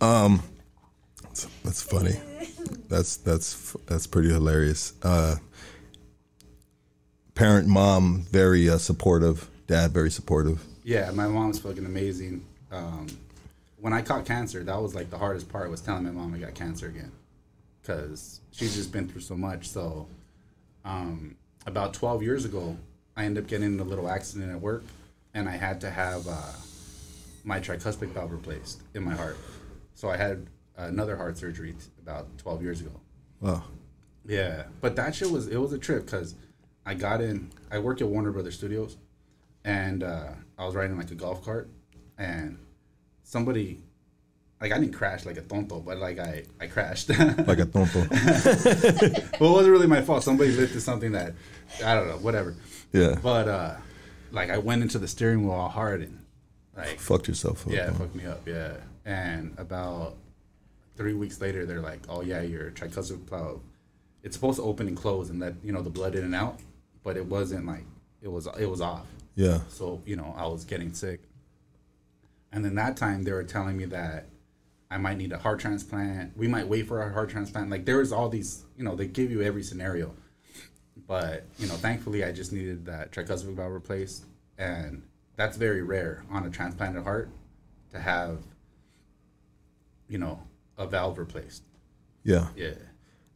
[0.00, 0.42] um,
[1.24, 2.20] that's, that's funny.
[2.88, 4.92] That's that's that's pretty hilarious.
[5.02, 5.36] Uh,
[7.34, 9.48] parent, mom, very uh, supportive.
[9.66, 10.62] Dad, very supportive.
[10.84, 12.44] Yeah, my mom's fucking amazing.
[12.70, 13.06] Um,
[13.78, 16.38] when I caught cancer, that was like the hardest part was telling my mom I
[16.38, 17.10] got cancer again,
[17.82, 19.68] because she's just been through so much.
[19.68, 20.06] So,
[20.84, 22.76] um, about 12 years ago,
[23.16, 24.84] I ended up getting in a little accident at work,
[25.34, 26.52] and I had to have uh,
[27.44, 29.36] my tricuspid valve replaced in my heart.
[29.94, 32.92] So I had another heart surgery t- about 12 years ago.
[33.40, 33.64] Wow.
[34.24, 36.36] Yeah, but that shit was it was a trip because
[36.86, 37.50] I got in.
[37.70, 38.96] I work at Warner Brothers Studios,
[39.64, 41.68] and uh, I was riding like a golf cart,
[42.18, 42.56] and
[43.24, 43.80] somebody,
[44.62, 47.08] like I didn't crash like a tonto, but like I I crashed.
[47.18, 48.06] Like a tonto.
[49.40, 50.22] well, it wasn't really my fault.
[50.22, 51.34] Somebody lifted something that
[51.84, 52.54] I don't know, whatever.
[52.92, 53.18] Yeah.
[53.20, 53.74] But uh,
[54.30, 56.24] like I went into the steering wheel all hard and
[56.76, 57.72] like Fucked yourself up.
[57.72, 58.46] yeah, fucked me up.
[58.46, 60.14] Yeah, and about
[60.96, 63.60] three weeks later, they're like, "Oh yeah, your tricuspid valve.
[64.22, 66.60] It's supposed to open and close and let you know the blood in and out,
[67.02, 67.84] but it wasn't like
[68.22, 68.46] it was.
[68.58, 69.06] It was off.
[69.34, 69.58] Yeah.
[69.68, 71.20] So you know, I was getting sick.
[72.52, 74.26] And then that time, they were telling me that
[74.92, 76.36] I might need a heart transplant.
[76.36, 77.70] We might wait for a heart transplant.
[77.70, 80.14] Like there is all these, you know, they give you every scenario.
[81.06, 84.24] But you know, thankfully, I just needed that tricuspid valve replaced,
[84.58, 85.02] and
[85.36, 87.30] that's very rare on a transplanted heart
[87.92, 88.40] to have,
[90.08, 90.42] you know,
[90.76, 91.62] a valve replaced.
[92.22, 92.48] Yeah.
[92.54, 92.74] Yeah.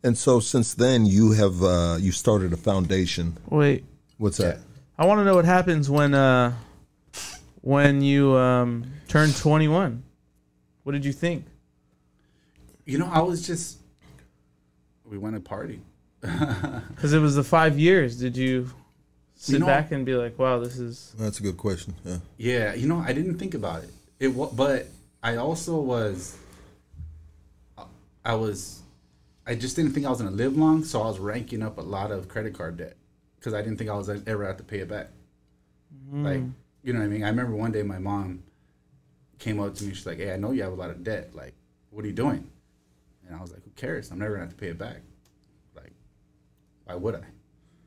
[0.04, 3.38] And so since then, you have uh, you started a foundation.
[3.48, 3.84] wait,
[4.18, 4.58] What's that?
[4.98, 6.52] I want to know what happens when uh
[7.62, 10.02] when you um turn 21.
[10.86, 11.44] What did you think?
[12.84, 13.78] You know, I was just.
[15.04, 15.80] We went to party.
[16.94, 18.16] Because it was the five years.
[18.20, 18.70] Did you
[19.34, 21.94] sit You know- back and be like, "Wow, this is That's a good question.
[22.04, 22.18] Yeah.
[22.36, 23.90] Yeah, you know, I didn't think about it.
[24.20, 24.86] It wa- but
[25.24, 26.36] I also was
[28.24, 28.80] I was
[29.44, 31.78] I just didn't think I was going to live long, so I was ranking up
[31.78, 32.96] a lot of credit card debt
[33.40, 35.08] cuz I didn't think I was ever have to pay it back.
[36.12, 36.22] Mm.
[36.24, 36.42] Like,
[36.84, 37.24] you know what I mean?
[37.24, 38.44] I remember one day my mom
[39.38, 41.34] came up to me she's like, "Hey, I know you have a lot of debt.
[41.34, 41.54] Like,
[41.90, 42.48] what are you doing?"
[43.26, 44.10] And I was like, "Who cares?
[44.10, 45.02] I'm never going to have to pay it back."
[45.74, 45.92] Like,
[46.84, 47.22] why would I?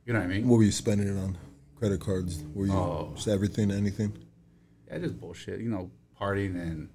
[0.05, 0.47] You know what I mean?
[0.47, 1.37] What were you spending it on?
[1.75, 2.43] Credit cards?
[2.53, 3.11] Were you Oh.
[3.15, 4.17] just everything, anything?
[4.87, 5.59] yeah, just bullshit.
[5.61, 6.89] You know, partying and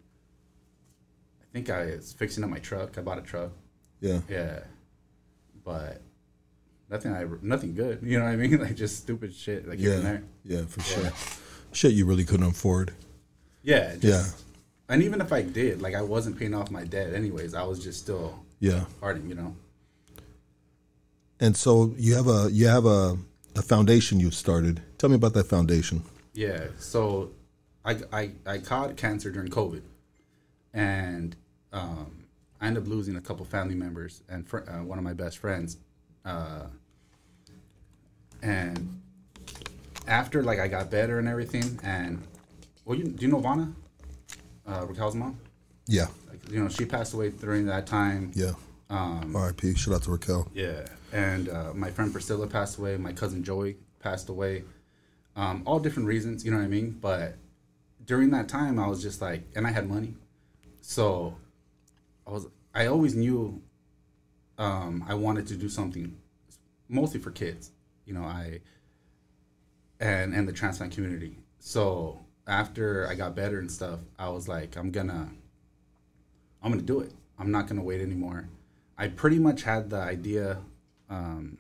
[1.41, 2.99] I think I was fixing up my truck.
[2.99, 3.53] I bought a truck.
[4.01, 4.21] Yeah.
[4.29, 4.61] Yeah,
[5.65, 6.03] but
[6.91, 7.13] nothing.
[7.13, 8.01] I nothing good.
[8.03, 8.59] You know what I mean?
[8.61, 9.67] Like just stupid shit.
[9.69, 10.09] Like here and Yeah.
[10.11, 10.23] there.
[10.45, 11.13] Yeah, for sure.
[11.73, 12.93] Shit you really couldn't afford.
[13.65, 13.97] Yeah.
[13.97, 14.25] Just, Yeah.
[14.89, 17.55] And even if I did, like I wasn't paying off my debt anyways.
[17.55, 18.85] I was just still Yeah.
[19.03, 19.29] partying.
[19.29, 19.57] You know.
[21.41, 23.17] And so you have a you have a,
[23.57, 24.83] a foundation you've started.
[24.99, 26.03] Tell me about that foundation.
[26.35, 26.67] Yeah.
[26.79, 27.31] So
[27.85, 29.83] I, I, I caught cancer during COVID.
[30.73, 31.37] And
[31.73, 32.25] um,
[32.61, 35.39] I ended up losing a couple family members and fr- uh, one of my best
[35.39, 35.77] friends.
[36.25, 36.67] Uh,
[38.43, 39.01] and
[40.07, 42.23] after like I got better and everything, and
[42.85, 43.73] well, you, do you know Vanna?
[44.67, 45.39] Uh, Raquel's mom.
[45.87, 46.07] Yeah.
[46.29, 48.33] Like, you know, she passed away during that time.
[48.35, 48.53] Yeah.
[48.91, 49.75] Um, R.I.P.
[49.75, 50.49] Shout out to Raquel.
[50.55, 52.97] Yeah, and uh, my friend Priscilla passed away.
[52.97, 54.65] My cousin Joey passed away.
[55.37, 56.99] Um, all different reasons, you know what I mean.
[57.01, 57.37] But
[58.05, 60.15] during that time, I was just like, and I had money,
[60.81, 61.37] so
[62.27, 62.47] I was.
[62.75, 63.63] I always knew
[64.59, 66.17] um, I wanted to do something,
[66.89, 67.71] mostly for kids.
[68.05, 68.61] You know, I
[69.99, 71.39] and and the transplant community.
[71.59, 75.31] So after I got better and stuff, I was like, I'm gonna,
[76.63, 77.13] I'm gonna do it.
[77.39, 78.49] I'm not gonna wait anymore.
[78.97, 80.59] I pretty much had the idea,
[81.11, 81.59] um,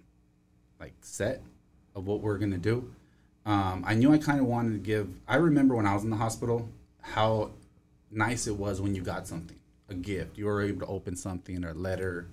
[0.78, 1.42] like set
[1.94, 2.90] of what we're gonna do.
[3.46, 5.08] Um, I knew I kind of wanted to give.
[5.28, 6.68] I remember when I was in the hospital,
[7.00, 7.50] how
[8.10, 9.58] nice it was when you got something,
[9.88, 10.38] a gift.
[10.38, 12.28] You were able to open something or a letter,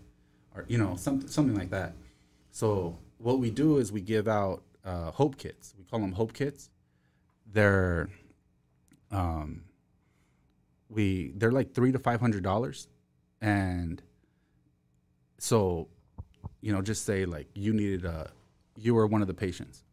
[0.56, 1.94] or you know something something like that.
[2.52, 5.74] So what we do is we give out uh, hope kits.
[5.78, 6.70] We call them hope kits.
[7.54, 8.10] They're
[9.12, 9.64] um,
[10.90, 12.88] we they're like three to five hundred dollars,
[13.42, 14.02] and
[15.38, 15.88] so
[16.62, 18.32] you know just say like you needed a
[18.78, 19.84] you were one of the patients.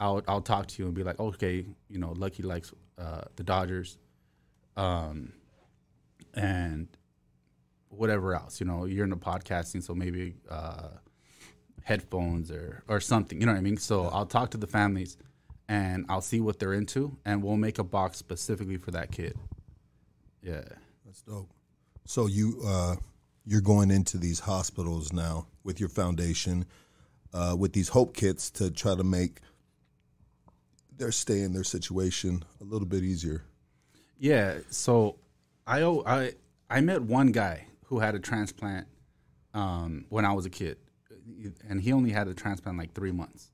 [0.00, 3.44] I'll I'll talk to you and be like, okay, you know, Lucky likes uh, the
[3.44, 3.96] Dodgers,
[4.76, 5.32] um,
[6.34, 6.88] and
[7.88, 8.60] whatever else.
[8.60, 10.88] You know, you're into podcasting, so maybe uh,
[11.82, 13.40] headphones or or something.
[13.40, 13.76] You know what I mean?
[13.76, 15.16] So I'll talk to the families,
[15.68, 19.36] and I'll see what they're into, and we'll make a box specifically for that kid.
[20.42, 20.64] Yeah.
[21.04, 21.50] That's dope.
[22.06, 22.96] So you uh,
[23.46, 26.66] you're going into these hospitals now with your foundation,
[27.32, 29.40] uh, with these hope kits to try to make
[30.96, 33.44] their stay in their situation a little bit easier.
[34.18, 35.16] Yeah, so
[35.66, 36.32] I I
[36.68, 38.86] I met one guy who had a transplant
[39.54, 40.76] um, when I was a kid,
[41.68, 43.50] and he only had a transplant like three months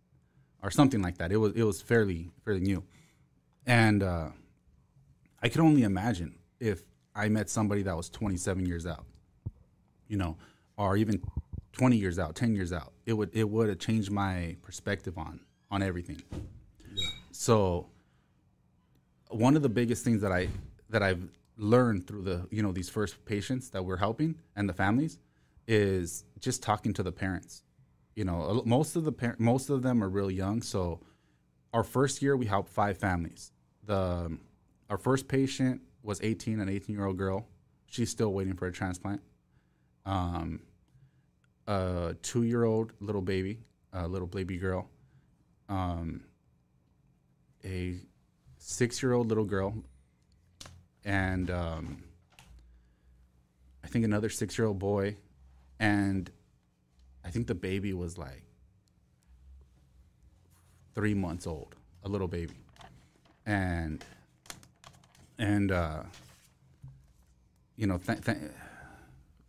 [0.63, 1.33] or something like that.
[1.33, 2.83] It was it was fairly fairly new,
[3.67, 4.29] and uh,
[5.43, 6.83] I could only imagine if
[7.15, 9.05] I met somebody that was 27 years out,
[10.09, 10.37] you know,
[10.77, 11.23] or even
[11.73, 12.93] 20 years out, 10 years out.
[13.07, 15.41] It would it would have changed my perspective on
[15.71, 16.23] on everything.
[17.33, 17.87] So
[19.29, 20.49] one of the biggest things that I
[20.91, 21.23] that I've
[21.57, 25.19] learned through the you know these first patients that we're helping and the families
[25.67, 27.63] is just talking to the parents.
[28.15, 30.63] You know, most of the par- most of them are real young.
[30.63, 31.01] So
[31.73, 33.53] our first year we helped five families.
[33.85, 34.39] The
[34.89, 37.47] our first patient was 18, an 18 year old girl.
[37.87, 39.23] She's still waiting for a transplant.
[40.07, 40.61] Um,
[41.67, 43.61] a two year old little baby,
[43.93, 44.89] a little baby girl.
[45.69, 46.25] Um,
[47.65, 48.01] a
[48.59, 49.75] six year old little girl
[51.05, 52.03] and um,
[53.83, 55.17] I think another six year old boy.
[55.79, 56.31] And
[57.25, 58.45] I think the baby was like
[60.95, 62.55] three months old, a little baby.
[63.47, 64.05] And,
[65.39, 66.03] and, uh,
[67.77, 68.39] you know, th- th-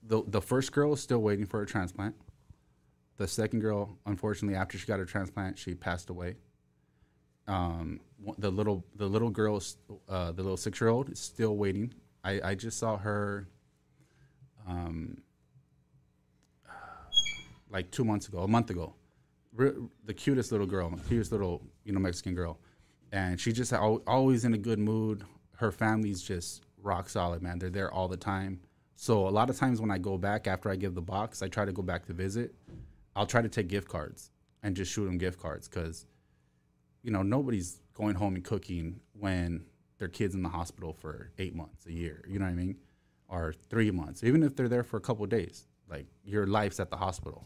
[0.03, 2.15] the, the first girl is still waiting for a transplant.
[3.17, 6.35] The second girl, unfortunately, after she got her transplant, she passed away
[7.47, 7.99] um,
[8.37, 9.61] the little the little girl,
[10.07, 11.93] uh, the little six year old, is still waiting.
[12.23, 13.47] I, I just saw her,
[14.67, 15.17] um,
[17.71, 18.93] like two months ago, a month ago.
[19.57, 22.59] The cutest little girl, cutest little you know Mexican girl,
[23.11, 25.23] and she just al- always in a good mood.
[25.57, 27.59] Her family's just rock solid, man.
[27.59, 28.61] They're there all the time.
[28.95, 31.47] So a lot of times when I go back after I give the box, I
[31.47, 32.55] try to go back to visit.
[33.15, 34.31] I'll try to take gift cards
[34.63, 36.05] and just shoot them gift cards because
[37.03, 39.65] you know, nobody's going home and cooking when
[39.97, 42.23] their kid's in the hospital for eight months, a year.
[42.27, 42.77] You know what I mean?
[43.27, 45.67] Or three months, even if they're there for a couple days.
[45.89, 47.45] Like your life's at the hospital,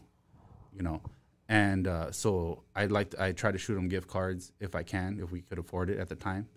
[0.76, 1.00] you know.
[1.48, 5.20] And uh, so I like I try to shoot them gift cards if I can,
[5.22, 6.48] if we could afford it at the time.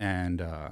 [0.00, 0.70] And uh,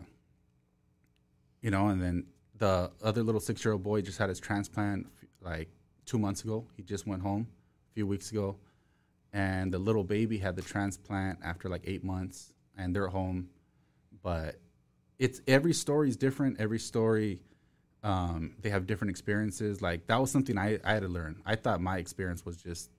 [1.60, 2.26] you know, and then
[2.58, 5.06] the other little six year old boy just had his transplant
[5.40, 5.68] like
[6.06, 6.64] two months ago.
[6.76, 7.46] He just went home
[7.90, 8.56] a few weeks ago
[9.32, 13.48] and the little baby had the transplant after like eight months and they're home
[14.22, 14.56] but
[15.18, 17.40] it's every story is different every story
[18.02, 19.80] Um, they have different experiences.
[19.80, 21.40] Like that was something I, I had to learn.
[21.46, 22.90] I thought my experience was just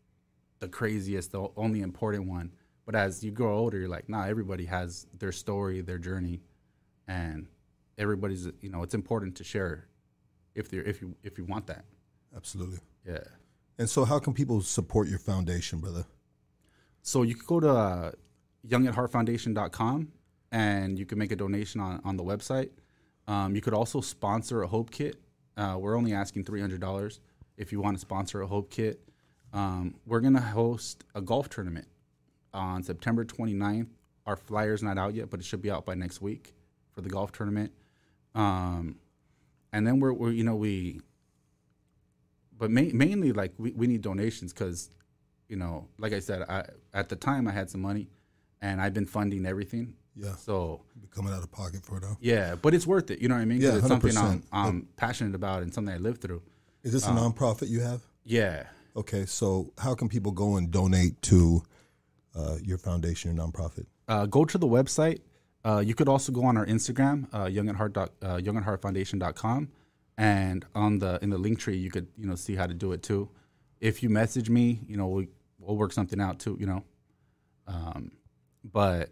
[0.60, 2.52] the craziest, the only important one.
[2.86, 6.42] But as you grow older, you're like, nah, everybody has their story, their journey,
[7.08, 7.48] and
[7.98, 9.88] everybody's you know it's important to share
[10.56, 11.86] if they if you if you want that.
[12.36, 12.80] Absolutely.
[13.06, 13.20] Yeah.
[13.78, 16.06] And so, how can people support your foundation, brother?
[17.02, 18.12] So you could go to uh,
[18.68, 20.12] youngatheartfoundation.com
[20.52, 22.70] and you can make a donation on, on the website.
[23.28, 25.18] Um, you could also sponsor a Hope Kit.
[25.56, 27.20] Uh, we're only asking $300
[27.58, 29.00] if you want to sponsor a Hope Kit.
[29.54, 31.88] Um, we're going to host a golf tournament
[32.54, 33.88] on September 29th.
[34.26, 36.54] Our flyer's not out yet, but it should be out by next week
[36.92, 37.72] for the golf tournament.
[38.36, 38.98] Um,
[39.72, 41.02] and then we're, we're, you know, we,
[42.58, 44.90] but ma- mainly like we, we need donations because
[45.54, 46.66] you know, like I said, I
[46.96, 48.10] at the time I had some money,
[48.60, 49.94] and I've been funding everything.
[50.16, 50.36] Yeah.
[50.36, 52.18] So Be coming out of pocket for it Though.
[52.22, 53.20] yeah, but it's worth it.
[53.20, 53.62] You know what I mean?
[53.62, 54.44] Yeah, it's something I'm, 100%.
[54.52, 56.42] I'm passionate about and something I lived through.
[56.84, 58.02] Is this a nonprofit you have?
[58.24, 58.64] Yeah.
[58.96, 61.64] Okay, so how can people go and donate to
[62.36, 63.86] uh, your foundation, your nonprofit?
[64.08, 65.22] Uh, go to the website.
[65.66, 69.70] Uh, you could also go on our Instagram, uh, young at heart, dot- uh, youngatheartfoundation.com,
[70.18, 73.02] and on the in the Linktree you could you know see how to do it
[73.02, 73.30] too.
[73.80, 76.58] If you message me, you know we we'll work something out too.
[76.60, 76.84] You know,
[77.68, 78.12] um,
[78.64, 79.10] but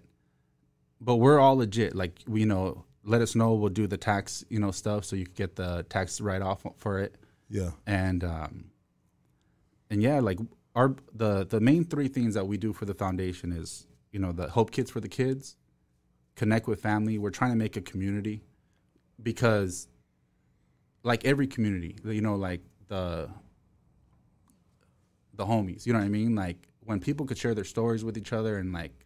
[1.01, 1.95] but we're all legit.
[1.95, 3.53] Like we you know, let us know.
[3.55, 6.63] We'll do the tax you know stuff so you can get the tax write off
[6.77, 7.15] for it.
[7.49, 7.71] Yeah.
[7.85, 8.65] and um,
[9.89, 10.39] and yeah, like
[10.75, 14.31] our the the main three things that we do for the foundation is you know
[14.31, 15.57] the hope kits for the kids,
[16.35, 17.17] connect with family.
[17.17, 18.43] We're trying to make a community
[19.21, 19.87] because,
[21.03, 23.29] like every community, you know, like the
[25.33, 26.35] the homies, you know what I mean?
[26.35, 29.00] Like when people could share their stories with each other and like.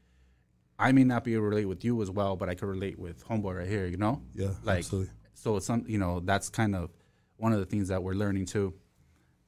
[0.77, 2.99] I may not be able to relate with you as well, but I could relate
[2.99, 3.85] with homeboy right here.
[3.87, 5.11] You know, Yeah, like absolutely.
[5.33, 6.89] so it's some you know that's kind of
[7.37, 8.73] one of the things that we're learning too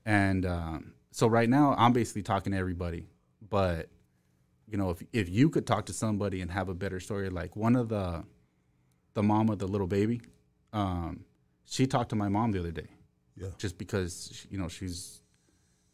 [0.05, 3.07] and um, so right now i'm basically talking to everybody
[3.49, 3.89] but
[4.67, 7.55] you know if if you could talk to somebody and have a better story like
[7.55, 8.23] one of the
[9.13, 10.21] the mom of the little baby
[10.73, 11.21] um,
[11.65, 12.87] she talked to my mom the other day
[13.37, 13.47] Yeah.
[13.57, 15.21] just because you know she's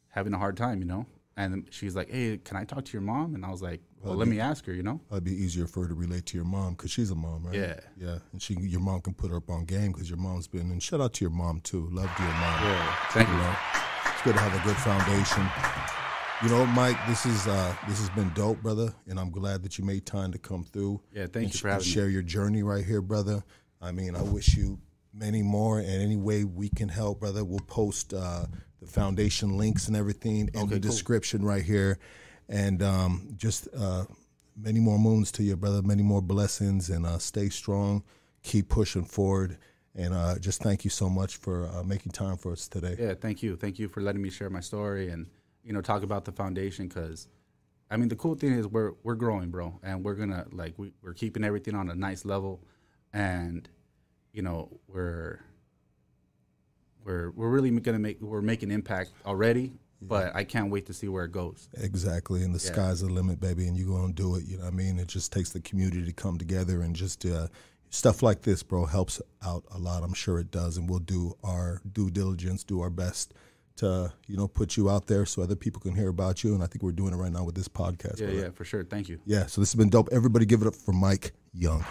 [0.09, 1.05] having a hard time you know
[1.37, 4.15] and she's like hey can i talk to your mom and i was like well
[4.15, 6.45] let me ask her you know It'd be easier for her to relate to your
[6.45, 7.55] mom because she's a mom, right?
[7.55, 7.79] Yeah.
[7.97, 8.17] Yeah.
[8.33, 10.71] And she, your mom can put her up on game because your mom's been.
[10.71, 11.87] And shout out to your mom too.
[11.91, 12.63] Love to your mom.
[12.63, 13.55] yeah thank you You know,
[14.11, 15.45] it's good to have a good foundation.
[16.43, 19.77] You know, Mike, this is uh, this has been dope, brother, and I'm glad that
[19.77, 20.99] you made time to come through.
[21.13, 22.11] Yeah, thank and you for having me.
[22.11, 23.41] your journey right here, brother.
[23.81, 24.79] I mean, I wish you
[25.13, 27.45] many more, and any way we can help, brother.
[27.45, 28.47] We'll post uh,
[28.83, 30.79] the foundation links and everything in the cool.
[30.79, 31.99] description right here,
[32.49, 34.05] and um, just uh,
[34.55, 35.81] many more moons to you, brother.
[35.81, 38.03] Many more blessings, and uh, stay strong.
[38.43, 39.57] Keep pushing forward.
[39.95, 42.95] And uh, just thank you so much for uh, making time for us today.
[42.97, 43.55] Yeah, thank you.
[43.55, 45.27] Thank you for letting me share my story and
[45.63, 47.27] you know talk about the foundation because
[47.91, 50.93] I mean the cool thing is we're we're growing, bro, and we're gonna like we,
[51.03, 52.63] we're keeping everything on a nice level,
[53.13, 53.69] and
[54.31, 55.41] you know we're
[57.05, 61.07] we're we're really gonna make we're making impact already, but I can't wait to see
[61.07, 61.69] where it goes.
[61.75, 62.71] Exactly, and the Yeah.
[62.73, 64.45] sky's the limit, baby, and you're gonna do it.
[64.45, 64.99] You know what I mean?
[64.99, 67.47] It just takes the community to come together and just uh,
[67.89, 70.03] stuff like this, bro, helps out a lot.
[70.03, 73.33] I'm sure it does, and we'll do our due diligence, do our best
[73.75, 76.53] to you know put you out there so other people can hear about you.
[76.53, 78.19] And I think we're doing it right now with this podcast.
[78.19, 78.41] Yeah, brother.
[78.41, 78.83] yeah, for sure.
[78.83, 79.19] Thank you.
[79.25, 79.45] yeah.
[79.47, 80.09] So this has been dope.
[80.11, 81.83] Everybody, give it up for Mike Young.